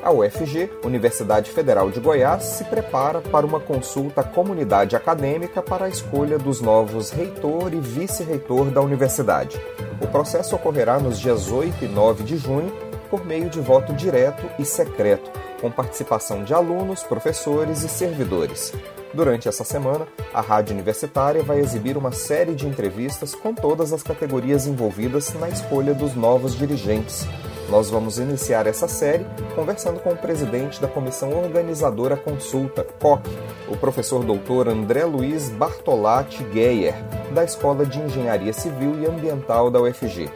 A 0.02 0.10
UFG, 0.10 0.68
Universidade 0.84 1.50
Federal 1.50 1.88
de 1.88 2.00
Goiás, 2.00 2.42
se 2.42 2.64
prepara 2.64 3.20
para 3.20 3.46
uma 3.46 3.60
consulta 3.60 4.20
à 4.20 4.24
comunidade 4.24 4.96
acadêmica 4.96 5.62
para 5.62 5.84
a 5.84 5.88
escolha 5.88 6.38
dos 6.38 6.60
novos 6.60 7.10
reitor 7.10 7.72
e 7.72 7.78
vice-reitor 7.78 8.70
da 8.70 8.80
universidade. 8.80 9.56
O 10.02 10.08
processo 10.08 10.56
ocorrerá 10.56 10.98
nos 10.98 11.20
dias 11.20 11.52
8 11.52 11.84
e 11.84 11.88
9 11.88 12.24
de 12.24 12.36
junho 12.36 12.91
por 13.12 13.26
meio 13.26 13.50
de 13.50 13.60
voto 13.60 13.92
direto 13.92 14.42
e 14.58 14.64
secreto, 14.64 15.30
com 15.60 15.70
participação 15.70 16.42
de 16.44 16.54
alunos, 16.54 17.02
professores 17.02 17.82
e 17.82 17.88
servidores. 17.88 18.72
Durante 19.12 19.46
essa 19.46 19.64
semana, 19.64 20.08
a 20.32 20.40
Rádio 20.40 20.72
Universitária 20.72 21.42
vai 21.42 21.60
exibir 21.60 21.98
uma 21.98 22.10
série 22.10 22.54
de 22.54 22.66
entrevistas 22.66 23.34
com 23.34 23.52
todas 23.52 23.92
as 23.92 24.02
categorias 24.02 24.66
envolvidas 24.66 25.34
na 25.34 25.50
escolha 25.50 25.92
dos 25.92 26.14
novos 26.14 26.56
dirigentes. 26.56 27.26
Nós 27.68 27.90
vamos 27.90 28.18
iniciar 28.18 28.66
essa 28.66 28.88
série 28.88 29.26
conversando 29.54 30.00
com 30.00 30.10
o 30.10 30.16
presidente 30.16 30.80
da 30.80 30.88
Comissão 30.88 31.34
Organizadora 31.34 32.16
Consulta, 32.16 32.82
COC, 32.98 33.28
o 33.68 33.76
professor 33.76 34.24
doutor 34.24 34.68
André 34.68 35.04
Luiz 35.04 35.50
Bartolatti 35.50 36.46
Geyer, 36.50 36.94
da 37.34 37.44
Escola 37.44 37.84
de 37.84 38.00
Engenharia 38.00 38.54
Civil 38.54 39.02
e 39.02 39.06
Ambiental 39.06 39.70
da 39.70 39.82
UFG. 39.82 40.30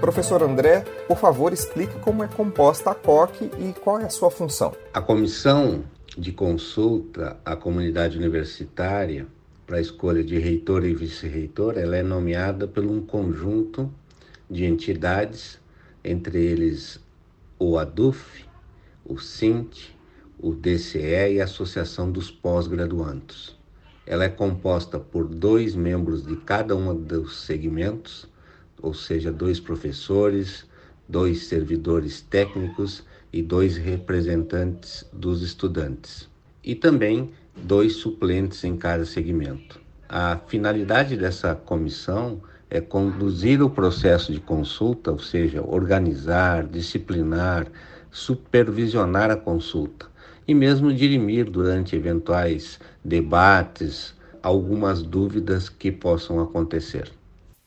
Professor 0.00 0.42
André, 0.44 0.84
por 1.08 1.18
favor, 1.18 1.52
explique 1.52 1.98
como 2.00 2.22
é 2.22 2.28
composta 2.28 2.90
a 2.90 2.94
COC 2.94 3.50
e 3.58 3.72
qual 3.80 3.98
é 3.98 4.04
a 4.04 4.10
sua 4.10 4.30
função. 4.30 4.72
A 4.94 5.02
comissão 5.02 5.82
de 6.16 6.30
consulta 6.30 7.36
à 7.44 7.56
comunidade 7.56 8.16
universitária 8.16 9.26
para 9.66 9.78
a 9.78 9.80
escolha 9.80 10.22
de 10.22 10.38
reitor 10.38 10.84
e 10.84 10.94
vice-reitor, 10.94 11.76
ela 11.76 11.96
é 11.96 12.02
nomeada 12.02 12.66
por 12.66 12.84
um 12.84 13.04
conjunto 13.04 13.92
de 14.48 14.64
entidades, 14.64 15.58
entre 16.02 16.42
eles 16.42 17.00
o 17.58 17.76
ADUF, 17.76 18.44
o 19.04 19.18
SINT, 19.18 19.90
o 20.38 20.54
DCE 20.54 21.34
e 21.34 21.40
a 21.40 21.44
Associação 21.44 22.10
dos 22.10 22.30
Pós-Graduandos. 22.30 23.58
Ela 24.06 24.24
é 24.24 24.28
composta 24.28 24.98
por 24.98 25.26
dois 25.26 25.74
membros 25.74 26.24
de 26.24 26.36
cada 26.36 26.74
um 26.76 26.94
dos 26.94 27.40
segmentos, 27.40 28.28
ou 28.82 28.94
seja, 28.94 29.32
dois 29.32 29.58
professores, 29.60 30.66
dois 31.08 31.46
servidores 31.46 32.20
técnicos 32.20 33.04
e 33.32 33.42
dois 33.42 33.76
representantes 33.76 35.04
dos 35.12 35.42
estudantes, 35.42 36.28
e 36.62 36.74
também 36.74 37.30
dois 37.56 37.94
suplentes 37.96 38.64
em 38.64 38.76
cada 38.76 39.04
segmento. 39.04 39.80
A 40.08 40.38
finalidade 40.46 41.16
dessa 41.16 41.54
comissão 41.54 42.40
é 42.70 42.80
conduzir 42.80 43.62
o 43.62 43.70
processo 43.70 44.32
de 44.32 44.40
consulta, 44.40 45.10
ou 45.10 45.18
seja, 45.18 45.62
organizar, 45.62 46.66
disciplinar, 46.66 47.66
supervisionar 48.10 49.30
a 49.30 49.36
consulta 49.36 50.06
e 50.46 50.54
mesmo 50.54 50.92
dirimir 50.92 51.50
durante 51.50 51.94
eventuais 51.94 52.80
debates 53.04 54.14
algumas 54.42 55.02
dúvidas 55.02 55.68
que 55.68 55.92
possam 55.92 56.40
acontecer. 56.40 57.10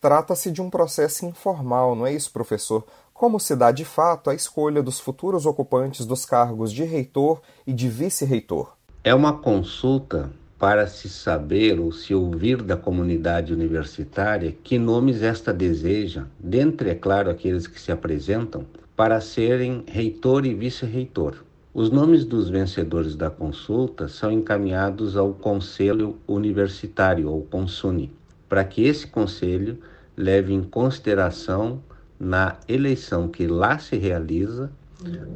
Trata-se 0.01 0.49
de 0.49 0.63
um 0.63 0.67
processo 0.67 1.27
informal, 1.27 1.95
não 1.95 2.07
é 2.07 2.13
isso, 2.15 2.31
professor? 2.31 2.83
Como 3.13 3.39
se 3.39 3.55
dá 3.55 3.71
de 3.71 3.85
fato 3.85 4.31
a 4.31 4.33
escolha 4.33 4.81
dos 4.81 4.99
futuros 4.99 5.45
ocupantes 5.45 6.07
dos 6.07 6.25
cargos 6.25 6.73
de 6.73 6.83
reitor 6.83 7.39
e 7.67 7.71
de 7.71 7.87
vice-reitor? 7.87 8.75
É 9.03 9.13
uma 9.13 9.37
consulta 9.37 10.31
para 10.57 10.87
se 10.87 11.07
saber 11.07 11.79
ou 11.79 11.91
se 11.91 12.15
ouvir 12.15 12.63
da 12.63 12.75
comunidade 12.75 13.53
universitária 13.53 14.51
que 14.63 14.79
nomes 14.79 15.21
esta 15.21 15.53
deseja, 15.53 16.25
dentre, 16.39 16.89
é 16.89 16.95
claro, 16.95 17.29
aqueles 17.29 17.67
que 17.67 17.79
se 17.79 17.91
apresentam, 17.91 18.65
para 18.95 19.21
serem 19.21 19.83
reitor 19.87 20.47
e 20.47 20.55
vice-reitor. 20.55 21.43
Os 21.75 21.91
nomes 21.91 22.25
dos 22.25 22.49
vencedores 22.49 23.15
da 23.15 23.29
consulta 23.29 24.07
são 24.07 24.31
encaminhados 24.31 25.15
ao 25.15 25.31
Conselho 25.31 26.17
Universitário, 26.27 27.29
ou 27.29 27.43
CONSUNI, 27.43 28.11
para 28.49 28.63
que 28.63 28.83
esse 28.83 29.05
conselho 29.05 29.77
leve 30.15 30.53
em 30.53 30.63
consideração 30.63 31.83
na 32.19 32.57
eleição 32.67 33.27
que 33.27 33.47
lá 33.47 33.79
se 33.79 33.97
realiza 33.97 34.71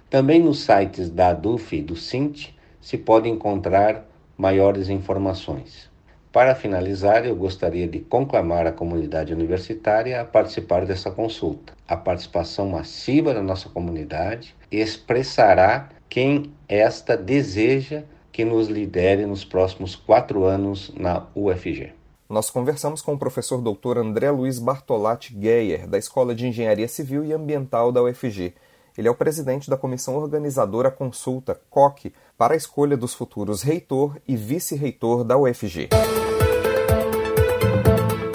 Também 0.10 0.42
nos 0.42 0.60
sites 0.60 1.10
da 1.10 1.30
ADUF 1.30 1.78
e 1.78 1.82
do 1.82 1.96
SINT 1.96 2.50
se 2.82 2.98
pode 2.98 3.30
encontrar 3.30 4.06
maiores 4.38 4.90
informações. 4.90 5.90
Para 6.32 6.56
finalizar, 6.56 7.26
eu 7.26 7.36
gostaria 7.36 7.88
de 7.88 8.00
conclamar 8.00 8.68
a 8.68 8.72
comunidade 8.72 9.34
universitária 9.34 10.20
a 10.20 10.26
participar 10.26 10.86
dessa 10.86 11.12
consulta. 11.12 11.74
A 11.88 11.96
participação 11.96 12.70
massiva 12.70 13.34
da 13.34 13.42
nossa 13.42 13.70
comunidade 13.70 14.54
expressará 14.70 15.88
quem 16.10 16.52
esta 16.68 17.16
deseja 17.16 18.04
que 18.32 18.46
nos 18.46 18.68
lidere 18.68 19.26
nos 19.26 19.44
próximos 19.44 19.96
quatro 19.96 20.46
anos 20.46 20.92
na 20.96 21.28
UFG. 21.36 21.94
Nós 22.30 22.50
conversamos 22.50 23.02
com 23.02 23.14
o 23.14 23.20
professor 23.20 23.62
doutor 23.62 23.98
André 23.98 24.32
Luiz 24.32 24.58
Bartolatti 24.58 25.38
Geyer, 25.38 25.86
da 25.86 25.98
Escola 25.98 26.34
de 26.34 26.48
Engenharia 26.48 26.88
Civil 26.88 27.26
e 27.26 27.34
Ambiental 27.34 27.92
da 27.92 28.02
UFG. 28.02 28.54
Ele 28.98 29.08
é 29.08 29.12
o 29.12 29.16
presidente 29.16 29.70
da 29.70 29.76
comissão 29.76 30.16
organizadora 30.16 30.90
Consulta, 30.90 31.60
COC, 31.70 32.14
para 32.38 32.54
a 32.54 32.58
escolha 32.58 32.96
dos 32.96 33.14
futuros 33.14 33.62
reitor 33.62 34.18
e 34.28 34.38
vice-reitor 34.38 35.24
da 35.26 35.38
UFG. 35.38 35.90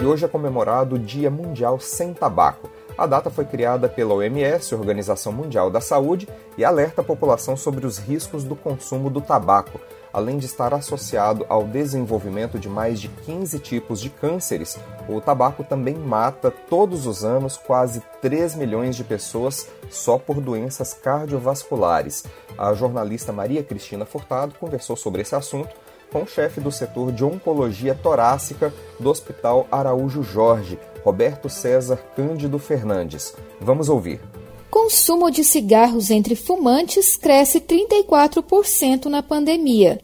E 0.00 0.04
hoje 0.04 0.24
é 0.24 0.28
comemorado 0.28 0.96
o 0.96 0.98
Dia 0.98 1.30
Mundial 1.30 1.80
Sem 1.80 2.12
Tabaco. 2.12 2.75
A 2.96 3.06
data 3.06 3.28
foi 3.28 3.44
criada 3.44 3.88
pela 3.88 4.14
OMS, 4.14 4.74
Organização 4.74 5.32
Mundial 5.32 5.70
da 5.70 5.80
Saúde, 5.80 6.28
e 6.56 6.64
alerta 6.64 7.02
a 7.02 7.04
população 7.04 7.56
sobre 7.56 7.86
os 7.86 7.98
riscos 7.98 8.42
do 8.42 8.56
consumo 8.56 9.10
do 9.10 9.20
tabaco, 9.20 9.78
além 10.16 10.38
de 10.38 10.46
estar 10.46 10.72
associado 10.72 11.44
ao 11.46 11.64
desenvolvimento 11.64 12.58
de 12.58 12.70
mais 12.70 12.98
de 12.98 13.08
15 13.08 13.58
tipos 13.58 14.00
de 14.00 14.08
cânceres, 14.08 14.78
o 15.06 15.20
tabaco 15.20 15.62
também 15.62 15.94
mata 15.94 16.50
todos 16.50 17.06
os 17.06 17.22
anos 17.22 17.58
quase 17.58 18.02
3 18.22 18.54
milhões 18.54 18.96
de 18.96 19.04
pessoas 19.04 19.68
só 19.90 20.18
por 20.18 20.40
doenças 20.40 20.94
cardiovasculares. 20.94 22.24
A 22.56 22.72
jornalista 22.72 23.30
Maria 23.30 23.62
Cristina 23.62 24.06
Furtado 24.06 24.54
conversou 24.58 24.96
sobre 24.96 25.20
esse 25.20 25.34
assunto 25.34 25.76
com 26.10 26.22
o 26.22 26.26
chefe 26.26 26.62
do 26.62 26.72
setor 26.72 27.12
de 27.12 27.22
oncologia 27.22 27.94
torácica 27.94 28.72
do 28.98 29.10
Hospital 29.10 29.66
Araújo 29.70 30.22
Jorge, 30.22 30.78
Roberto 31.06 31.48
César 31.48 32.04
Cândido 32.16 32.58
Fernandes. 32.58 33.32
Vamos 33.60 33.88
ouvir. 33.88 34.20
Consumo 34.68 35.30
de 35.30 35.44
cigarros 35.44 36.10
entre 36.10 36.34
fumantes 36.34 37.14
cresce 37.14 37.60
34% 37.60 39.04
na 39.04 39.22
pandemia. 39.22 40.00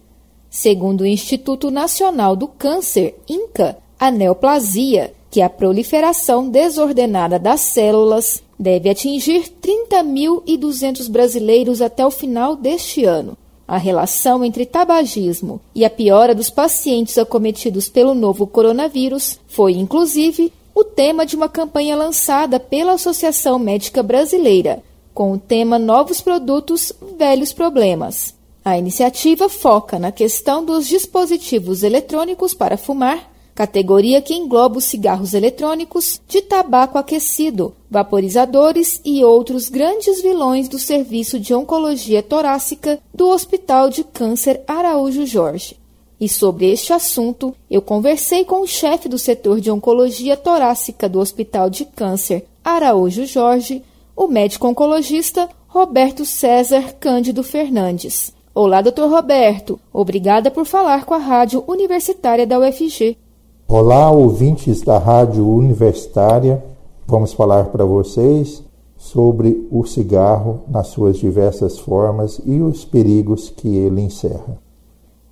Segundo 0.49 1.01
o 1.01 1.07
Instituto 1.07 1.73
Nacional 1.73 2.37
do 2.37 2.47
Câncer, 2.47 3.17
INCA, 3.29 3.79
a 3.99 4.12
neoplasia, 4.12 5.12
que 5.29 5.41
é 5.41 5.45
a 5.45 5.51
proliferação 5.51 6.49
desordenada 6.49 7.37
das 7.37 7.62
células, 7.62 8.41
deve 8.57 8.88
atingir 8.88 9.53
30.200 9.61 11.11
brasileiros 11.11 11.83
até 11.83 12.07
o 12.07 12.12
final 12.12 12.55
deste 12.55 13.05
ano. 13.05 13.37
A 13.67 13.77
relação 13.77 14.45
entre 14.45 14.65
tabagismo 14.65 15.61
e 15.75 15.85
a 15.85 15.91
piora 15.91 16.33
dos 16.33 16.49
pacientes 16.49 17.19
acometidos 17.19 17.88
pelo 17.88 18.15
novo 18.15 18.47
coronavírus 18.47 19.41
foi, 19.49 19.73
inclusive, 19.73 20.53
o 20.75 20.85
tema 20.85 21.27
de 21.27 21.37
uma 21.37 21.49
campanha 21.49 21.97
lançada 21.97 22.59
pela 22.59 22.93
Associação 22.93 23.59
Médica 23.59 24.03
Brasileira, 24.03 24.83
com 25.13 25.33
o 25.33 25.39
tema 25.39 25.79
Novos 25.79 26.21
Produtos, 26.21 26.93
Velhos 27.19 27.53
Problemas. 27.53 28.35
A 28.65 28.79
iniciativa 28.79 29.49
foca 29.49 29.99
na 29.99 30.13
questão 30.13 30.65
dos 30.65 30.87
dispositivos 30.87 31.83
eletrônicos 31.83 32.55
para 32.55 32.77
fumar, 32.77 33.31
categoria 33.55 34.23
que 34.23 34.35
engloba 34.35 34.79
os 34.79 34.85
cigarros 34.85 35.35
eletrônicos, 35.35 36.21
de 36.27 36.41
tabaco 36.41 36.97
aquecido, 36.97 37.75
vaporizadores 37.91 39.01
e 39.05 39.25
outros 39.25 39.69
grandes 39.69 40.23
vilões 40.23 40.69
do 40.69 40.79
Serviço 40.79 41.39
de 41.39 41.53
Oncologia 41.53 42.23
Torácica 42.23 42.99
do 43.13 43.29
Hospital 43.29 43.91
de 43.91 44.05
Câncer 44.05 44.63
Araújo 44.67 45.27
Jorge. 45.27 45.82
E 46.23 46.29
sobre 46.29 46.71
este 46.71 46.93
assunto, 46.93 47.53
eu 47.69 47.83
conversei 47.83 48.45
com 48.45 48.61
o 48.61 48.67
chefe 48.67 49.09
do 49.09 49.19
setor 49.19 49.61
de 49.61 49.73
Oncologia 49.73 50.37
Torácica 50.37 51.09
do 51.09 51.19
Hospital 51.19 51.69
de 51.69 51.85
Câncer 51.85 52.47
Araújo 52.65 53.27
Jorge, 53.27 53.83
o 54.15 54.29
médico 54.29 54.69
oncologista 54.69 55.49
Roberto 55.67 56.25
César 56.25 56.95
Cândido 57.01 57.43
Fernandes. 57.43 58.33
Olá, 58.55 58.81
doutor 58.81 59.11
Roberto. 59.11 59.81
Obrigada 59.93 60.49
por 60.49 60.65
falar 60.65 61.05
com 61.05 61.13
a 61.13 61.19
Rádio 61.19 61.65
Universitária 61.67 62.47
da 62.47 62.61
UFG. 62.61 63.19
Olá, 63.67 64.09
ouvintes 64.13 64.81
da 64.81 64.99
Rádio 64.99 65.45
Universitária. 65.45 66.63
Vamos 67.05 67.33
falar 67.33 67.65
para 67.65 67.85
vocês 67.85 68.63
sobre 68.97 69.67
o 69.73 69.85
cigarro 69.85 70.61
nas 70.69 70.87
suas 70.87 71.19
diversas 71.19 71.81
formas 71.81 72.41
e 72.47 72.61
os 72.61 72.85
perigos 72.85 73.51
que 73.51 73.77
ele 73.77 74.03
encerra. 74.03 74.62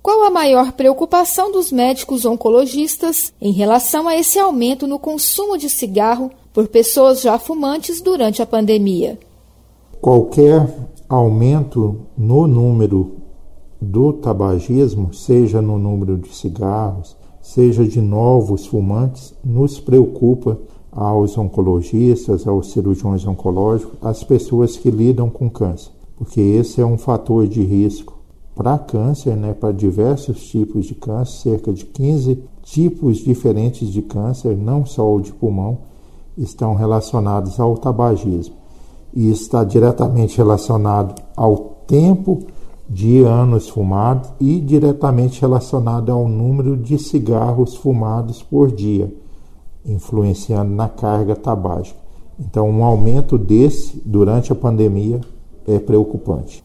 Qual 0.01 0.23
a 0.23 0.31
maior 0.31 0.71
preocupação 0.71 1.51
dos 1.51 1.71
médicos 1.71 2.25
oncologistas 2.25 3.31
em 3.39 3.51
relação 3.51 4.07
a 4.07 4.17
esse 4.17 4.39
aumento 4.39 4.87
no 4.87 4.97
consumo 4.97 5.59
de 5.59 5.69
cigarro 5.69 6.31
por 6.51 6.67
pessoas 6.67 7.21
já 7.21 7.37
fumantes 7.37 8.01
durante 8.01 8.41
a 8.41 8.45
pandemia? 8.47 9.19
Qualquer 10.01 10.67
aumento 11.07 11.99
no 12.17 12.47
número 12.47 13.11
do 13.79 14.11
tabagismo, 14.13 15.13
seja 15.13 15.61
no 15.61 15.77
número 15.77 16.17
de 16.17 16.33
cigarros, 16.35 17.15
seja 17.39 17.85
de 17.85 18.01
novos 18.01 18.65
fumantes, 18.65 19.35
nos 19.43 19.79
preocupa 19.79 20.57
aos 20.91 21.37
oncologistas, 21.37 22.47
aos 22.47 22.71
cirurgiões 22.71 23.23
oncológicos, 23.27 23.99
às 24.01 24.23
pessoas 24.23 24.75
que 24.75 24.89
lidam 24.89 25.29
com 25.29 25.47
câncer, 25.47 25.91
porque 26.17 26.41
esse 26.41 26.81
é 26.81 26.85
um 26.85 26.97
fator 26.97 27.47
de 27.47 27.61
risco 27.61 28.20
para 28.55 28.77
câncer, 28.77 29.35
né, 29.35 29.53
para 29.53 29.71
diversos 29.71 30.47
tipos 30.47 30.85
de 30.85 30.95
câncer, 30.95 31.51
cerca 31.51 31.73
de 31.73 31.85
15 31.85 32.43
tipos 32.63 33.17
diferentes 33.17 33.89
de 33.89 34.01
câncer, 34.01 34.55
não 34.55 34.85
só 34.85 35.13
o 35.13 35.21
de 35.21 35.31
pulmão, 35.31 35.79
estão 36.37 36.73
relacionados 36.73 37.59
ao 37.59 37.77
tabagismo. 37.77 38.55
E 39.13 39.29
está 39.29 39.63
diretamente 39.63 40.37
relacionado 40.37 41.21
ao 41.35 41.57
tempo 41.85 42.39
de 42.89 43.23
anos 43.23 43.69
fumados 43.69 44.29
e 44.39 44.59
diretamente 44.59 45.41
relacionado 45.41 46.11
ao 46.11 46.27
número 46.27 46.77
de 46.77 46.97
cigarros 46.97 47.75
fumados 47.75 48.43
por 48.43 48.71
dia, 48.71 49.13
influenciando 49.85 50.73
na 50.73 50.87
carga 50.87 51.35
tabágica. 51.35 51.99
Então, 52.39 52.69
um 52.69 52.83
aumento 52.83 53.37
desse 53.37 54.01
durante 54.05 54.51
a 54.51 54.55
pandemia 54.55 55.21
é 55.67 55.79
preocupante. 55.79 56.63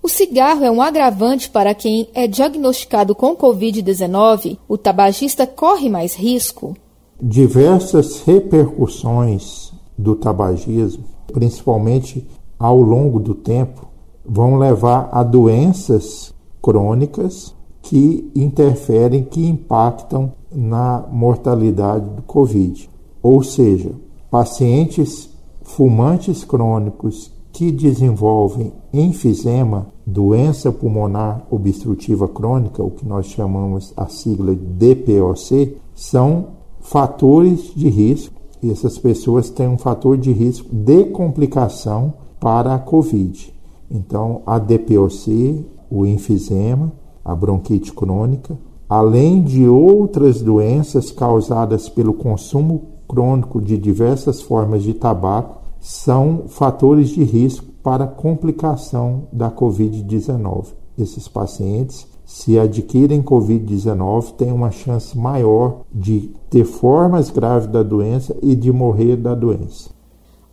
O 0.00 0.08
cigarro 0.08 0.64
é 0.64 0.70
um 0.70 0.80
agravante 0.80 1.50
para 1.50 1.74
quem 1.74 2.08
é 2.14 2.26
diagnosticado 2.26 3.14
com 3.14 3.36
Covid-19. 3.36 4.56
O 4.68 4.78
tabagista 4.78 5.46
corre 5.46 5.88
mais 5.88 6.14
risco? 6.14 6.76
Diversas 7.20 8.20
repercussões 8.20 9.72
do 9.98 10.14
tabagismo, 10.14 11.04
principalmente 11.32 12.24
ao 12.58 12.80
longo 12.80 13.18
do 13.18 13.34
tempo, 13.34 13.88
vão 14.24 14.56
levar 14.56 15.08
a 15.10 15.24
doenças 15.24 16.32
crônicas 16.62 17.54
que 17.82 18.30
interferem, 18.36 19.24
que 19.24 19.44
impactam 19.46 20.32
na 20.52 21.04
mortalidade 21.10 22.08
do 22.10 22.22
Covid. 22.22 22.88
Ou 23.20 23.42
seja, 23.42 23.90
pacientes 24.30 25.28
fumantes 25.62 26.44
crônicos 26.44 27.32
que 27.58 27.72
desenvolvem 27.72 28.72
enfisema, 28.94 29.88
doença 30.06 30.70
pulmonar 30.70 31.44
obstrutiva 31.50 32.28
crônica, 32.28 32.80
o 32.84 32.92
que 32.92 33.04
nós 33.04 33.26
chamamos 33.26 33.92
a 33.96 34.06
sigla 34.06 34.54
DPOC, 34.54 35.76
são 35.92 36.50
fatores 36.78 37.72
de 37.74 37.88
risco. 37.88 38.32
E 38.62 38.70
essas 38.70 38.96
pessoas 38.96 39.50
têm 39.50 39.66
um 39.66 39.76
fator 39.76 40.16
de 40.16 40.30
risco 40.30 40.72
de 40.72 41.06
complicação 41.06 42.14
para 42.38 42.76
a 42.76 42.78
COVID. 42.78 43.52
Então, 43.90 44.40
a 44.46 44.60
DPOC, 44.60 45.66
o 45.90 46.06
enfisema, 46.06 46.92
a 47.24 47.34
bronquite 47.34 47.92
crônica, 47.92 48.56
além 48.88 49.42
de 49.42 49.66
outras 49.66 50.40
doenças 50.40 51.10
causadas 51.10 51.88
pelo 51.88 52.14
consumo 52.14 52.82
crônico 53.08 53.60
de 53.60 53.76
diversas 53.76 54.40
formas 54.40 54.84
de 54.84 54.94
tabaco, 54.94 55.58
são 55.80 56.44
fatores 56.48 57.10
de 57.10 57.22
risco 57.22 57.66
para 57.82 58.06
complicação 58.06 59.28
da 59.32 59.50
Covid-19. 59.50 60.66
Esses 60.98 61.28
pacientes, 61.28 62.06
se 62.24 62.58
adquirem 62.58 63.22
Covid-19, 63.22 64.32
têm 64.32 64.52
uma 64.52 64.70
chance 64.70 65.16
maior 65.16 65.82
de 65.92 66.30
ter 66.50 66.64
formas 66.64 67.30
graves 67.30 67.68
da 67.68 67.82
doença 67.82 68.36
e 68.42 68.54
de 68.54 68.72
morrer 68.72 69.16
da 69.16 69.34
doença. 69.34 69.90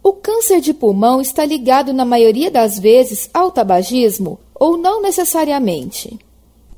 O 0.02 0.14
câncer 0.14 0.62
de 0.62 0.74
pulmão 0.74 1.20
está 1.20 1.44
ligado, 1.44 1.92
na 1.92 2.06
maioria 2.06 2.52
das 2.52 2.78
vezes, 2.78 3.30
ao 3.34 3.50
tabagismo 3.52 4.40
ou 4.54 4.78
não 4.78 5.02
necessariamente? 5.02 6.20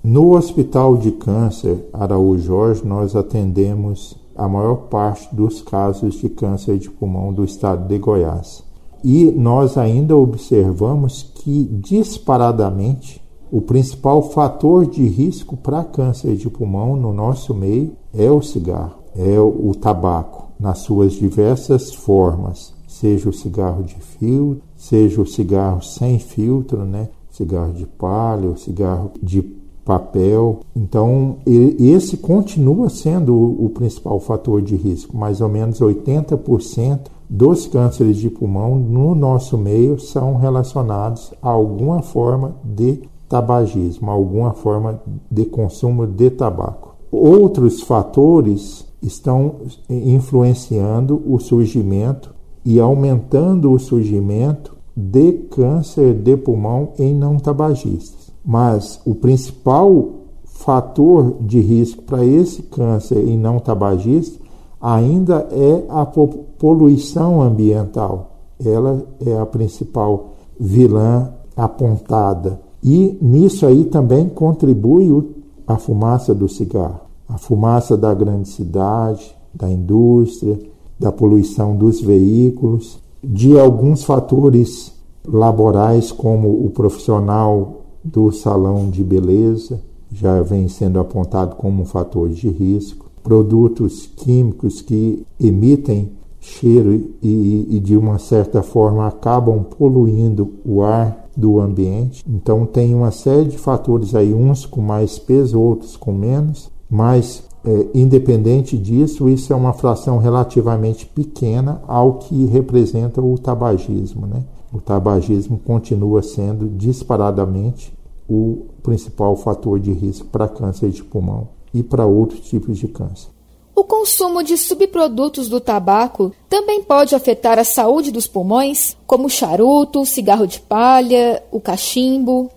No 0.03 0.35
Hospital 0.37 0.95
de 0.95 1.11
Câncer 1.11 1.85
Araújo 1.91 2.43
Jorge, 2.43 2.85
nós 2.85 3.15
atendemos 3.15 4.15
a 4.37 4.47
maior 4.47 4.87
parte 4.89 5.33
dos 5.35 5.61
casos 5.61 6.15
de 6.15 6.29
câncer 6.29 6.77
de 6.77 6.89
pulmão 6.89 7.33
do 7.33 7.43
estado 7.43 7.87
de 7.87 7.97
Goiás. 7.97 8.63
E 9.03 9.31
nós 9.31 9.77
ainda 9.77 10.15
observamos 10.15 11.23
que, 11.23 11.63
disparadamente, 11.63 13.21
o 13.51 13.61
principal 13.61 14.21
fator 14.21 14.85
de 14.85 15.05
risco 15.07 15.57
para 15.57 15.83
câncer 15.83 16.35
de 16.35 16.49
pulmão 16.49 16.95
no 16.95 17.13
nosso 17.13 17.53
meio 17.53 17.93
é 18.13 18.29
o 18.29 18.41
cigarro, 18.41 18.99
é 19.15 19.39
o 19.39 19.71
tabaco, 19.73 20.51
nas 20.59 20.79
suas 20.79 21.13
diversas 21.13 21.93
formas, 21.93 22.73
seja 22.87 23.29
o 23.29 23.33
cigarro 23.33 23.83
de 23.83 23.95
filtro, 23.95 24.63
seja 24.75 25.21
o 25.21 25.25
cigarro 25.25 25.81
sem 25.81 26.19
filtro, 26.19 26.83
né? 26.83 27.09
cigarro 27.37 27.73
de 27.73 27.85
palha, 27.85 28.57
cigarro 28.57 29.11
de 29.21 29.43
papel. 29.87 30.59
Então, 30.75 31.37
esse 31.45 32.17
continua 32.17 32.89
sendo 32.89 33.33
o 33.33 33.69
principal 33.69 34.19
fator 34.19 34.61
de 34.61 34.75
risco. 34.75 35.15
Mais 35.15 35.39
ou 35.39 35.47
menos 35.47 35.79
80% 35.79 36.99
dos 37.29 37.67
cânceres 37.67 38.17
de 38.17 38.29
pulmão 38.29 38.75
no 38.75 39.15
nosso 39.15 39.57
meio 39.57 39.97
são 39.97 40.35
relacionados 40.35 41.33
a 41.41 41.49
alguma 41.49 42.01
forma 42.01 42.57
de 42.65 42.99
tabagismo, 43.29 44.11
alguma 44.11 44.51
forma 44.51 45.01
de 45.31 45.45
consumo 45.45 46.05
de 46.05 46.31
tabaco. 46.31 46.95
Outros 47.09 47.81
fatores 47.81 48.85
estão 49.01 49.55
influenciando 49.89 51.21
o 51.25 51.39
surgimento 51.39 52.35
e 52.65 52.77
aumentando 52.77 53.71
o 53.71 53.79
surgimento 53.79 54.75
de 54.95 55.31
câncer 55.31 56.13
de 56.13 56.35
pulmão 56.35 56.89
em 56.99 57.13
não 57.13 57.37
tabagistas. 57.37 58.26
Mas 58.47 59.01
o 59.05 59.13
principal 59.13 60.11
fator 60.45 61.35
de 61.41 61.59
risco 61.59 62.01
para 62.03 62.25
esse 62.25 62.63
câncer 62.63 63.17
em 63.27 63.37
não 63.37 63.59
tabagista 63.59 64.39
ainda 64.79 65.49
é 65.51 65.83
a 65.89 66.05
poluição 66.05 67.41
ambiental. 67.41 68.37
Ela 68.63 69.05
é 69.25 69.37
a 69.37 69.45
principal 69.45 70.29
vilã 70.57 71.33
apontada. 71.57 72.61
E 72.81 73.17
nisso 73.21 73.65
aí 73.65 73.83
também 73.83 74.29
contribui 74.29 75.35
a 75.67 75.75
fumaça 75.75 76.33
do 76.33 76.47
cigarro, 76.47 77.01
a 77.27 77.37
fumaça 77.37 77.97
da 77.97 78.13
grande 78.13 78.47
cidade, 78.47 79.35
da 79.53 79.69
indústria, 79.69 80.57
da 80.97 81.11
poluição 81.11 81.75
dos 81.75 81.99
veículos, 81.99 82.97
de 83.21 83.59
alguns 83.59 84.05
fatores 84.05 84.93
laborais 85.27 86.13
como 86.13 86.65
o 86.65 86.69
profissional 86.69 87.86
do 88.03 88.31
salão 88.31 88.89
de 88.89 89.03
beleza 89.03 89.81
já 90.11 90.41
vem 90.41 90.67
sendo 90.67 90.99
apontado 90.99 91.55
como 91.55 91.83
um 91.83 91.85
fator 91.85 92.29
de 92.29 92.49
risco. 92.49 93.07
Produtos 93.23 94.07
químicos 94.15 94.81
que 94.81 95.25
emitem 95.39 96.11
cheiro 96.39 96.93
e, 97.21 97.67
e, 97.69 97.79
de 97.79 97.97
uma 97.97 98.17
certa 98.17 98.63
forma 98.63 99.05
acabam 99.05 99.63
poluindo 99.63 100.53
o 100.65 100.81
ar 100.81 101.27
do 101.35 101.59
ambiente. 101.59 102.23
Então 102.27 102.65
tem 102.65 102.95
uma 102.95 103.11
série 103.11 103.49
de 103.49 103.57
fatores 103.57 104.15
aí, 104.15 104.33
uns 104.33 104.65
com 104.65 104.81
mais 104.81 105.19
peso, 105.19 105.59
outros 105.59 105.97
com 105.97 106.13
menos, 106.13 106.69
mas 106.89 107.43
é, 107.65 107.87
independente 107.93 108.77
disso, 108.77 109.27
isso 109.27 109.51
é 109.51 109.55
uma 109.55 109.73
fração 109.73 110.17
relativamente 110.19 111.05
pequena 111.05 111.81
ao 111.85 112.13
que 112.13 112.45
representa 112.45 113.21
o 113.21 113.37
tabagismo. 113.37 114.25
Né? 114.25 114.41
O 114.73 114.81
tabagismo 114.81 115.57
continua 115.57 116.21
sendo 116.21 116.67
disparadamente 116.67 117.93
o 118.27 118.65
principal 118.83 119.35
fator 119.35 119.79
de 119.79 119.91
risco 119.91 120.27
para 120.27 120.47
câncer 120.47 120.89
de 120.89 121.03
pulmão 121.03 121.49
e 121.73 121.81
para 121.81 122.05
outros 122.05 122.41
tipos 122.41 122.77
de 122.77 122.87
câncer. 122.87 123.29
O 123.73 123.83
consumo 123.83 124.43
de 124.43 124.57
subprodutos 124.57 125.47
do 125.47 125.61
tabaco 125.61 126.33
também 126.49 126.83
pode 126.83 127.13
afetar 127.13 127.59
a 127.59 127.63
saúde 127.63 128.11
dos 128.11 128.27
pulmões, 128.27 128.97
como 129.05 129.27
o 129.27 129.29
charuto, 129.29 130.01
o 130.01 130.05
cigarro 130.05 130.47
de 130.47 130.59
palha, 130.59 131.43
o 131.51 131.61
cachimbo. 131.61 132.49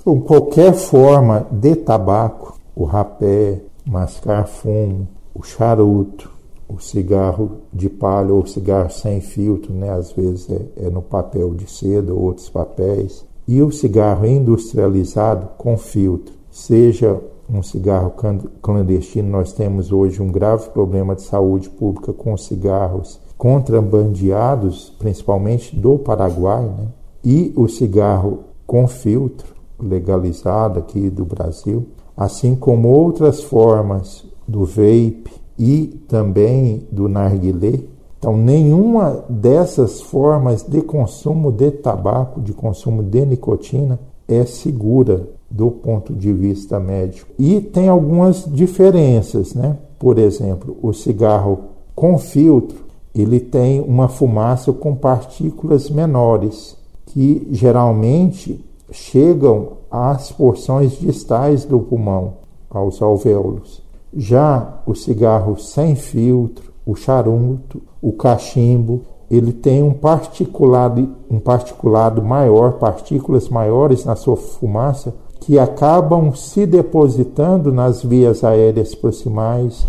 Então, 0.00 0.20
qualquer 0.20 0.72
forma 0.72 1.46
de 1.50 1.74
tabaco, 1.74 2.58
o 2.76 2.84
rapé, 2.84 3.60
mascar 3.84 4.46
fumo, 4.46 5.08
o 5.34 5.42
charuto, 5.42 6.31
o 6.74 6.80
cigarro 6.80 7.58
de 7.72 7.88
palha 7.88 8.32
ou 8.32 8.46
cigarro 8.46 8.90
sem 8.90 9.20
filtro, 9.20 9.72
né? 9.74 9.90
às 9.90 10.12
vezes 10.12 10.48
é, 10.48 10.86
é 10.86 10.90
no 10.90 11.02
papel 11.02 11.54
de 11.54 11.70
seda 11.70 12.12
ou 12.14 12.20
outros 12.20 12.48
papéis, 12.48 13.24
e 13.46 13.60
o 13.60 13.70
cigarro 13.70 14.24
industrializado 14.26 15.48
com 15.58 15.76
filtro, 15.76 16.34
seja 16.50 17.20
um 17.52 17.62
cigarro 17.62 18.14
clandestino, 18.62 19.28
nós 19.28 19.52
temos 19.52 19.92
hoje 19.92 20.22
um 20.22 20.28
grave 20.28 20.70
problema 20.70 21.14
de 21.14 21.22
saúde 21.22 21.68
pública 21.68 22.12
com 22.12 22.36
cigarros 22.36 23.20
contrabandeados, 23.36 24.90
principalmente 24.98 25.76
do 25.76 25.98
Paraguai, 25.98 26.64
né? 26.64 26.86
e 27.22 27.52
o 27.56 27.68
cigarro 27.68 28.44
com 28.66 28.86
filtro, 28.86 29.52
legalizado 29.78 30.78
aqui 30.78 31.10
do 31.10 31.24
Brasil, 31.24 31.88
assim 32.16 32.54
como 32.54 32.88
outras 32.88 33.42
formas 33.42 34.24
do 34.46 34.64
vape 34.64 35.41
e 35.62 35.86
também 36.08 36.88
do 36.90 37.08
narguilé, 37.08 37.78
então, 38.18 38.36
nenhuma 38.36 39.24
dessas 39.28 40.00
formas 40.00 40.62
de 40.62 40.80
consumo 40.80 41.50
de 41.50 41.72
tabaco, 41.72 42.40
de 42.40 42.52
consumo 42.52 43.02
de 43.02 43.26
nicotina, 43.26 43.98
é 44.28 44.44
segura 44.44 45.28
do 45.50 45.72
ponto 45.72 46.12
de 46.14 46.32
vista 46.32 46.78
médico. 46.78 47.28
E 47.36 47.60
tem 47.60 47.88
algumas 47.88 48.44
diferenças, 48.44 49.54
né? 49.54 49.76
Por 49.98 50.18
exemplo, 50.18 50.76
o 50.80 50.92
cigarro 50.92 51.58
com 51.96 52.16
filtro, 52.16 52.84
ele 53.12 53.40
tem 53.40 53.80
uma 53.80 54.08
fumaça 54.08 54.72
com 54.72 54.94
partículas 54.94 55.90
menores, 55.90 56.76
que 57.06 57.48
geralmente 57.50 58.64
chegam 58.92 59.78
às 59.90 60.30
porções 60.30 60.92
distais 60.92 61.64
do 61.64 61.80
pulmão, 61.80 62.34
aos 62.70 63.02
alvéolos. 63.02 63.81
Já 64.14 64.80
o 64.86 64.94
cigarro 64.94 65.58
sem 65.58 65.94
filtro, 65.94 66.72
o 66.84 66.94
charuto, 66.94 67.82
o 68.00 68.12
cachimbo, 68.12 69.02
ele 69.30 69.52
tem 69.52 69.82
um 69.82 69.94
particulado, 69.94 71.08
um 71.30 71.38
particulado 71.38 72.22
maior, 72.22 72.74
partículas 72.74 73.48
maiores 73.48 74.04
na 74.04 74.14
sua 74.14 74.36
fumaça, 74.36 75.14
que 75.40 75.58
acabam 75.58 76.34
se 76.34 76.66
depositando 76.66 77.72
nas 77.72 78.02
vias 78.02 78.44
aéreas 78.44 78.94
proximais, 78.94 79.86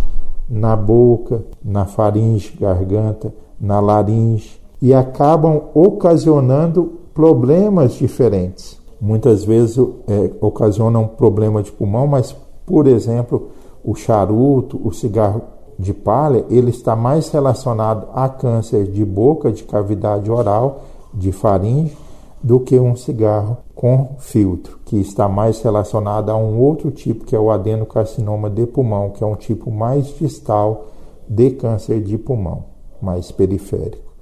na 0.50 0.76
boca, 0.76 1.44
na 1.64 1.86
faringe, 1.86 2.58
garganta, 2.60 3.34
na 3.60 3.80
laringe 3.80 4.62
e 4.82 4.94
acabam 4.94 5.64
ocasionando 5.74 7.00
problemas 7.14 7.94
diferentes. 7.94 8.78
Muitas 9.00 9.44
vezes 9.44 9.78
é, 10.08 10.32
ocasionam 10.42 11.08
problema 11.08 11.64
de 11.64 11.72
pulmão, 11.72 12.08
mas, 12.08 12.36
por 12.66 12.88
exemplo, 12.88 13.50
o 13.84 13.96
charuto, 13.96 14.80
o 14.84 14.92
cigarro 14.92 15.42
de 15.78 15.94
palha, 15.94 16.46
ele 16.50 16.70
está 16.70 16.96
mais 16.96 17.30
relacionado 17.30 18.08
a 18.14 18.30
câncer 18.30 18.86
de 18.86 19.04
boca, 19.04 19.52
de 19.52 19.64
cavidade 19.64 20.30
oral, 20.32 20.82
de 21.14 21.32
faringe, 21.32 21.98
do 22.42 22.60
que 22.60 22.78
um 22.80 22.96
cigarro 22.96 23.58
com 23.74 24.16
filtro, 24.20 24.80
que 24.86 24.98
está 24.98 25.30
mais 25.30 25.62
relacionado 25.62 26.30
a 26.30 26.36
um 26.36 26.60
outro 26.60 26.92
tipo, 26.92 27.26
que 27.26 27.36
é 27.36 27.40
o 27.40 27.50
adenocarcinoma 27.50 28.50
de 28.50 28.66
pulmão, 28.66 29.10
que 29.12 29.24
é 29.24 29.28
um 29.28 29.36
tipo 29.36 29.72
mais 29.72 30.08
distal 30.18 30.88
de 31.28 31.52
câncer 31.52 32.02
de 32.02 32.18
pulmão, 32.18 32.66
mais 33.02 33.32
periférico. 33.32 34.14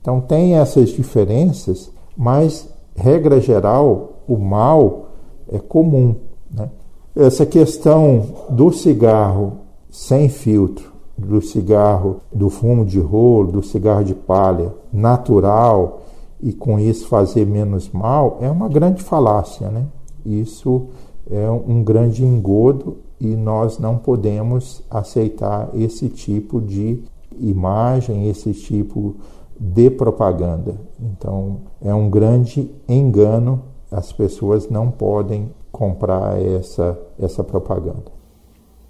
Então 0.00 0.20
tem 0.20 0.56
essas 0.56 0.90
diferenças, 0.90 1.90
mas 2.16 2.68
regra 2.94 3.40
geral, 3.40 4.22
o 4.28 4.36
mal 4.36 5.06
é 5.50 5.58
comum. 5.58 6.14
Né? 6.50 6.68
Essa 7.14 7.44
questão 7.44 8.24
do 8.48 8.70
cigarro 8.72 9.54
sem 9.90 10.28
filtro, 10.28 10.92
do 11.18 11.42
cigarro, 11.42 12.20
do 12.32 12.48
fumo 12.48 12.84
de 12.84 13.00
rolo, 13.00 13.50
do 13.50 13.62
cigarro 13.62 14.04
de 14.04 14.14
palha 14.14 14.72
natural, 14.92 16.02
e 16.40 16.52
com 16.52 16.78
isso 16.78 17.08
fazer 17.08 17.44
menos 17.46 17.90
mal 17.90 18.38
é 18.40 18.48
uma 18.48 18.68
grande 18.68 19.02
falácia, 19.02 19.68
né? 19.68 19.86
Isso 20.24 20.86
é 21.30 21.50
um 21.50 21.82
grande 21.82 22.24
engodo 22.24 22.98
e 23.20 23.34
nós 23.36 23.78
não 23.78 23.98
podemos 23.98 24.82
aceitar 24.88 25.68
esse 25.74 26.08
tipo 26.08 26.60
de 26.60 27.02
imagem, 27.38 28.28
esse 28.28 28.52
tipo 28.52 29.16
de 29.58 29.90
propaganda. 29.90 30.76
Então, 30.98 31.58
é 31.82 31.92
um 31.92 32.08
grande 32.08 32.70
engano, 32.88 33.62
as 33.90 34.12
pessoas 34.12 34.70
não 34.70 34.90
podem 34.90 35.50
comprar 35.70 36.40
essa, 36.40 36.98
essa 37.18 37.44
propaganda. 37.44 38.20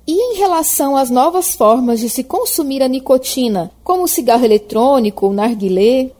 E 0.06 0.12
em 0.12 0.38
relação 0.38 0.96
às 0.96 1.10
novas 1.10 1.54
formas 1.54 2.00
de 2.00 2.08
se 2.08 2.24
consumir 2.24 2.82
a 2.82 2.88
nicotina, 2.88 3.70
como 3.84 4.04
o 4.04 4.08
cigarro 4.08 4.44
eletrônico, 4.44 5.28
o 5.28 5.32
narguilé? 5.32 6.10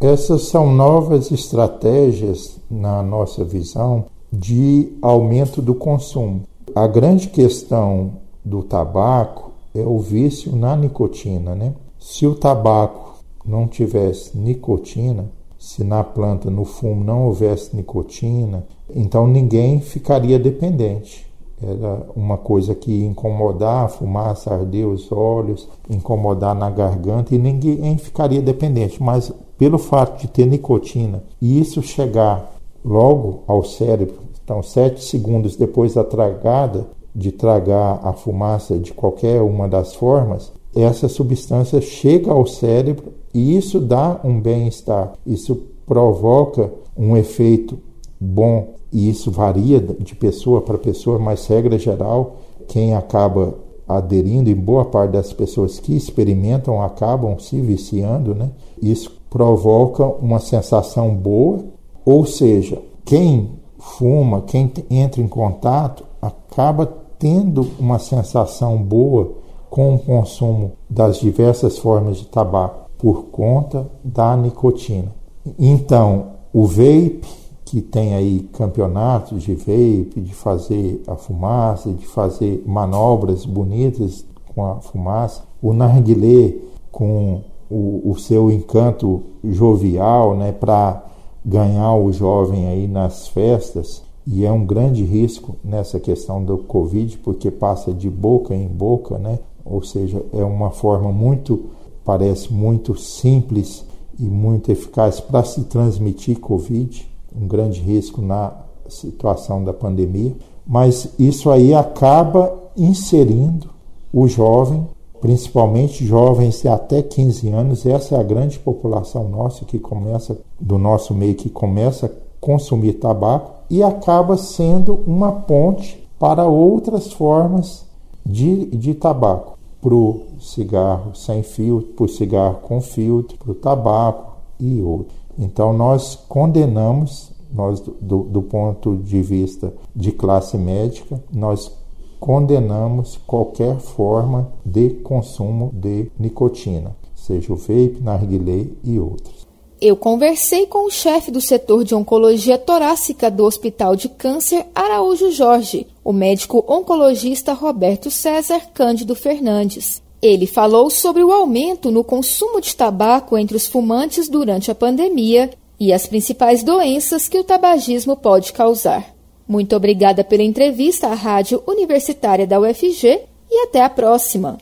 Essas 0.00 0.44
são 0.44 0.72
novas 0.72 1.30
estratégias, 1.30 2.58
na 2.70 3.02
nossa 3.02 3.44
visão, 3.44 4.06
de 4.32 4.96
aumento 5.02 5.60
do 5.60 5.74
consumo. 5.74 6.44
A 6.74 6.86
grande 6.86 7.28
questão 7.28 8.12
do 8.44 8.62
tabaco 8.62 9.50
é 9.74 9.82
o 9.82 9.98
vício 9.98 10.54
na 10.54 10.76
nicotina. 10.76 11.54
Né? 11.54 11.74
Se 11.98 12.26
o 12.26 12.34
tabaco 12.34 13.18
não 13.44 13.66
tivesse 13.66 14.36
nicotina, 14.38 15.30
se 15.58 15.84
na 15.84 16.02
planta, 16.02 16.50
no 16.50 16.64
fumo, 16.64 17.04
não 17.04 17.26
houvesse 17.26 17.76
nicotina, 17.76 18.66
então 18.94 19.26
ninguém 19.26 19.80
ficaria 19.80 20.38
dependente. 20.38 21.26
Era 21.62 22.06
uma 22.16 22.38
coisa 22.38 22.74
que 22.74 22.90
ia 22.90 23.06
incomodar, 23.06 23.84
a 23.84 23.88
fumaça, 23.88 24.52
arder 24.52 24.88
os 24.88 25.12
olhos, 25.12 25.68
incomodar 25.90 26.54
na 26.54 26.70
garganta 26.70 27.34
e 27.34 27.38
ninguém 27.38 27.98
ficaria 27.98 28.40
dependente. 28.40 29.02
Mas 29.02 29.30
pelo 29.58 29.76
fato 29.76 30.20
de 30.20 30.28
ter 30.28 30.46
nicotina 30.46 31.22
e 31.40 31.60
isso 31.60 31.82
chegar 31.82 32.50
logo 32.82 33.42
ao 33.46 33.62
cérebro, 33.62 34.20
então 34.42 34.62
sete 34.62 35.04
segundos 35.04 35.54
depois 35.54 35.94
da 35.94 36.02
tragada, 36.02 36.86
de 37.14 37.30
tragar 37.30 38.00
a 38.02 38.12
fumaça 38.12 38.78
de 38.78 38.94
qualquer 38.94 39.42
uma 39.42 39.68
das 39.68 39.94
formas, 39.94 40.52
essa 40.74 41.08
substância 41.08 41.80
chega 41.80 42.30
ao 42.30 42.46
cérebro 42.46 43.12
e 43.34 43.56
isso 43.56 43.80
dá 43.80 44.20
um 44.24 44.40
bem-estar. 44.40 45.12
Isso 45.26 45.60
provoca 45.84 46.72
um 46.96 47.16
efeito 47.16 47.78
bom 48.20 48.74
e 48.92 49.08
isso 49.08 49.30
varia 49.30 49.80
de 49.80 50.14
pessoa 50.14 50.60
para 50.60 50.78
pessoa, 50.78 51.18
mas 51.18 51.46
regra 51.46 51.78
geral, 51.78 52.36
quem 52.68 52.94
acaba 52.94 53.54
aderindo, 53.86 54.48
e 54.48 54.54
boa 54.54 54.84
parte 54.84 55.12
das 55.12 55.32
pessoas 55.32 55.80
que 55.80 55.96
experimentam 55.96 56.82
acabam 56.82 57.38
se 57.38 57.60
viciando, 57.60 58.34
né? 58.34 58.50
Isso 58.80 59.20
provoca 59.28 60.04
uma 60.04 60.38
sensação 60.38 61.14
boa, 61.14 61.64
ou 62.04 62.24
seja, 62.24 62.80
quem 63.04 63.50
fuma, 63.78 64.42
quem 64.42 64.70
entra 64.88 65.20
em 65.20 65.28
contato, 65.28 66.04
acaba 66.20 66.86
tendo 67.18 67.66
uma 67.78 67.98
sensação 67.98 68.76
boa 68.76 69.32
com 69.68 69.94
o 69.94 69.98
consumo 69.98 70.72
das 70.88 71.18
diversas 71.18 71.78
formas 71.78 72.18
de 72.18 72.26
tabaco 72.26 72.90
por 72.98 73.24
conta 73.26 73.88
da 74.04 74.36
nicotina. 74.36 75.14
Então, 75.58 76.26
o 76.52 76.66
vape 76.66 77.39
que 77.70 77.80
tem 77.80 78.14
aí 78.16 78.48
campeonatos 78.52 79.44
de 79.44 79.54
vape, 79.54 80.20
de 80.20 80.34
fazer 80.34 81.00
a 81.06 81.14
fumaça, 81.14 81.92
de 81.92 82.04
fazer 82.04 82.64
manobras 82.66 83.46
bonitas 83.46 84.26
com 84.52 84.66
a 84.66 84.80
fumaça. 84.80 85.44
O 85.62 85.72
narguilé 85.72 86.54
com 86.90 87.42
o, 87.70 88.10
o 88.10 88.18
seu 88.18 88.50
encanto 88.50 89.22
jovial, 89.44 90.36
né, 90.36 90.50
para 90.50 91.06
ganhar 91.46 91.94
o 91.94 92.12
jovem 92.12 92.66
aí 92.66 92.88
nas 92.88 93.28
festas. 93.28 94.02
E 94.26 94.44
é 94.44 94.50
um 94.50 94.66
grande 94.66 95.04
risco 95.04 95.54
nessa 95.62 96.00
questão 96.00 96.42
do 96.44 96.58
Covid, 96.58 97.18
porque 97.18 97.52
passa 97.52 97.92
de 97.92 98.10
boca 98.10 98.52
em 98.52 98.66
boca, 98.66 99.16
né? 99.16 99.38
Ou 99.64 99.80
seja, 99.84 100.20
é 100.32 100.42
uma 100.42 100.72
forma 100.72 101.12
muito, 101.12 101.66
parece 102.04 102.52
muito 102.52 102.98
simples 102.98 103.84
e 104.18 104.24
muito 104.24 104.72
eficaz 104.72 105.20
para 105.20 105.44
se 105.44 105.62
transmitir 105.64 106.40
Covid 106.40 107.08
um 107.34 107.46
grande 107.46 107.80
risco 107.80 108.20
na 108.20 108.52
situação 108.88 109.62
da 109.62 109.72
pandemia, 109.72 110.34
mas 110.66 111.08
isso 111.18 111.50
aí 111.50 111.74
acaba 111.74 112.52
inserindo 112.76 113.68
o 114.12 114.26
jovem, 114.26 114.86
principalmente 115.20 116.04
jovens 116.04 116.62
de 116.62 116.68
até 116.68 117.02
15 117.02 117.48
anos, 117.48 117.86
essa 117.86 118.16
é 118.16 118.20
a 118.20 118.22
grande 118.22 118.58
população 118.58 119.28
nossa 119.28 119.64
que 119.64 119.78
começa 119.78 120.38
do 120.58 120.78
nosso 120.78 121.14
meio 121.14 121.34
que 121.34 121.48
começa 121.48 122.06
a 122.06 122.10
consumir 122.40 122.94
tabaco 122.94 123.52
e 123.68 123.82
acaba 123.82 124.36
sendo 124.36 125.00
uma 125.06 125.30
ponte 125.30 126.02
para 126.18 126.44
outras 126.44 127.12
formas 127.12 127.86
de, 128.24 128.66
de 128.66 128.94
tabaco, 128.94 129.58
para 129.80 129.94
o 129.94 130.22
cigarro 130.40 131.14
sem 131.14 131.42
filtro, 131.42 131.92
para 131.94 132.04
o 132.04 132.08
cigarro 132.08 132.58
com 132.62 132.80
filtro, 132.80 133.36
para 133.38 133.52
o 133.52 133.54
tabaco 133.54 134.36
e 134.58 134.80
outros. 134.80 135.19
Então 135.40 135.72
nós 135.72 136.16
condenamos, 136.28 137.32
nós 137.50 137.80
do, 137.80 138.24
do 138.24 138.42
ponto 138.42 138.96
de 138.98 139.22
vista 139.22 139.72
de 139.96 140.12
classe 140.12 140.58
médica, 140.58 141.18
nós 141.32 141.72
condenamos 142.20 143.18
qualquer 143.26 143.78
forma 143.78 144.52
de 144.64 144.90
consumo 144.90 145.70
de 145.72 146.12
nicotina, 146.18 146.94
seja 147.14 147.50
o 147.54 147.56
vape, 147.56 147.96
narguilé 148.02 148.66
e 148.84 149.00
outros. 149.00 149.48
Eu 149.80 149.96
conversei 149.96 150.66
com 150.66 150.84
o 150.84 150.90
chefe 150.90 151.30
do 151.30 151.40
setor 151.40 151.84
de 151.84 151.94
oncologia 151.94 152.58
torácica 152.58 153.30
do 153.30 153.46
Hospital 153.46 153.96
de 153.96 154.10
Câncer 154.10 154.66
Araújo 154.74 155.32
Jorge, 155.32 155.86
o 156.04 156.12
médico 156.12 156.62
oncologista 156.68 157.54
Roberto 157.54 158.10
César 158.10 158.60
Cândido 158.74 159.14
Fernandes. 159.14 160.02
Ele 160.22 160.46
falou 160.46 160.90
sobre 160.90 161.24
o 161.24 161.32
aumento 161.32 161.90
no 161.90 162.04
consumo 162.04 162.60
de 162.60 162.76
tabaco 162.76 163.38
entre 163.38 163.56
os 163.56 163.66
fumantes 163.66 164.28
durante 164.28 164.70
a 164.70 164.74
pandemia 164.74 165.50
e 165.78 165.94
as 165.94 166.06
principais 166.06 166.62
doenças 166.62 167.26
que 167.26 167.38
o 167.38 167.44
tabagismo 167.44 168.14
pode 168.14 168.52
causar. 168.52 169.14
Muito 169.48 169.74
obrigada 169.74 170.22
pela 170.22 170.42
entrevista 170.42 171.08
à 171.08 171.14
Rádio 171.14 171.62
Universitária 171.66 172.46
da 172.46 172.60
UFG 172.60 173.22
e 173.50 173.64
até 173.64 173.82
a 173.82 173.88
próxima. 173.88 174.58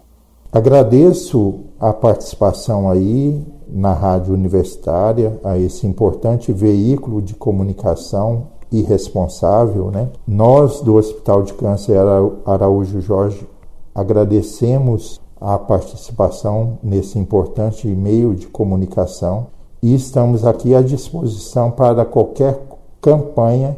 Agradeço 0.52 1.60
a 1.78 1.92
participação 1.92 2.88
aí 2.88 3.38
na 3.68 3.92
Rádio 3.92 4.32
Universitária, 4.32 5.38
a 5.44 5.58
esse 5.58 5.86
importante 5.86 6.52
veículo 6.52 7.20
de 7.20 7.34
comunicação 7.34 8.46
irresponsável, 8.70 9.90
né? 9.90 10.08
Nós 10.26 10.80
do 10.80 10.94
Hospital 10.94 11.42
de 11.42 11.52
Câncer 11.52 11.98
Araújo 12.46 13.00
Jorge 13.00 13.46
agradecemos 13.94 15.20
a 15.40 15.58
participação 15.58 16.78
nesse 16.82 17.18
importante 17.18 17.86
meio 17.86 18.34
de 18.34 18.46
comunicação 18.46 19.48
e 19.82 19.94
estamos 19.94 20.44
aqui 20.44 20.74
à 20.74 20.82
disposição 20.82 21.70
para 21.70 22.04
qualquer 22.04 22.60
campanha 23.00 23.76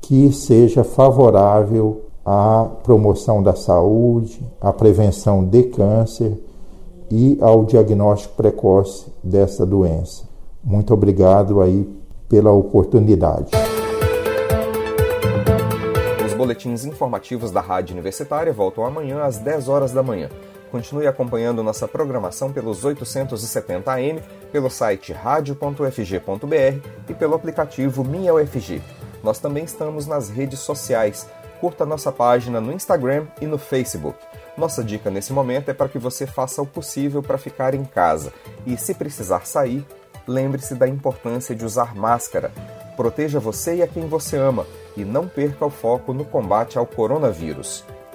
que 0.00 0.32
seja 0.32 0.84
favorável 0.84 2.02
à 2.24 2.68
promoção 2.82 3.42
da 3.42 3.54
saúde, 3.54 4.40
à 4.60 4.72
prevenção 4.72 5.44
de 5.44 5.64
câncer 5.64 6.38
e 7.10 7.36
ao 7.40 7.64
diagnóstico 7.64 8.34
precoce 8.34 9.06
dessa 9.22 9.66
doença. 9.66 10.24
Muito 10.62 10.94
obrigado 10.94 11.60
aí 11.60 11.88
pela 12.28 12.52
oportunidade. 12.52 13.50
Os 16.24 16.32
boletins 16.34 16.84
informativos 16.84 17.50
da 17.50 17.60
Rádio 17.60 17.94
Universitária 17.94 18.52
voltam 18.52 18.84
amanhã 18.84 19.22
às 19.22 19.38
10 19.38 19.68
horas 19.68 19.92
da 19.92 20.02
manhã. 20.02 20.30
Continue 20.74 21.06
acompanhando 21.06 21.62
nossa 21.62 21.86
programação 21.86 22.52
pelos 22.52 22.84
870 22.84 23.92
AM, 23.92 24.20
pelo 24.50 24.68
site 24.68 25.12
radio.fg.br 25.12 26.88
e 27.08 27.14
pelo 27.14 27.36
aplicativo 27.36 28.02
Minha 28.02 28.34
UFG. 28.34 28.82
Nós 29.22 29.38
também 29.38 29.62
estamos 29.62 30.04
nas 30.04 30.28
redes 30.30 30.58
sociais. 30.58 31.28
Curta 31.60 31.86
nossa 31.86 32.10
página 32.10 32.60
no 32.60 32.72
Instagram 32.72 33.28
e 33.40 33.46
no 33.46 33.56
Facebook. 33.56 34.18
Nossa 34.58 34.82
dica 34.82 35.12
nesse 35.12 35.32
momento 35.32 35.68
é 35.68 35.72
para 35.72 35.88
que 35.88 35.96
você 35.96 36.26
faça 36.26 36.60
o 36.60 36.66
possível 36.66 37.22
para 37.22 37.38
ficar 37.38 37.72
em 37.72 37.84
casa 37.84 38.32
e, 38.66 38.76
se 38.76 38.94
precisar 38.94 39.46
sair, 39.46 39.86
lembre-se 40.26 40.74
da 40.74 40.88
importância 40.88 41.54
de 41.54 41.64
usar 41.64 41.94
máscara. 41.94 42.50
Proteja 42.96 43.38
você 43.38 43.76
e 43.76 43.82
a 43.84 43.86
quem 43.86 44.08
você 44.08 44.36
ama 44.36 44.66
e 44.96 45.04
não 45.04 45.28
perca 45.28 45.64
o 45.64 45.70
foco 45.70 46.12
no 46.12 46.24
combate 46.24 46.76
ao 46.76 46.84
coronavírus. 46.84 47.84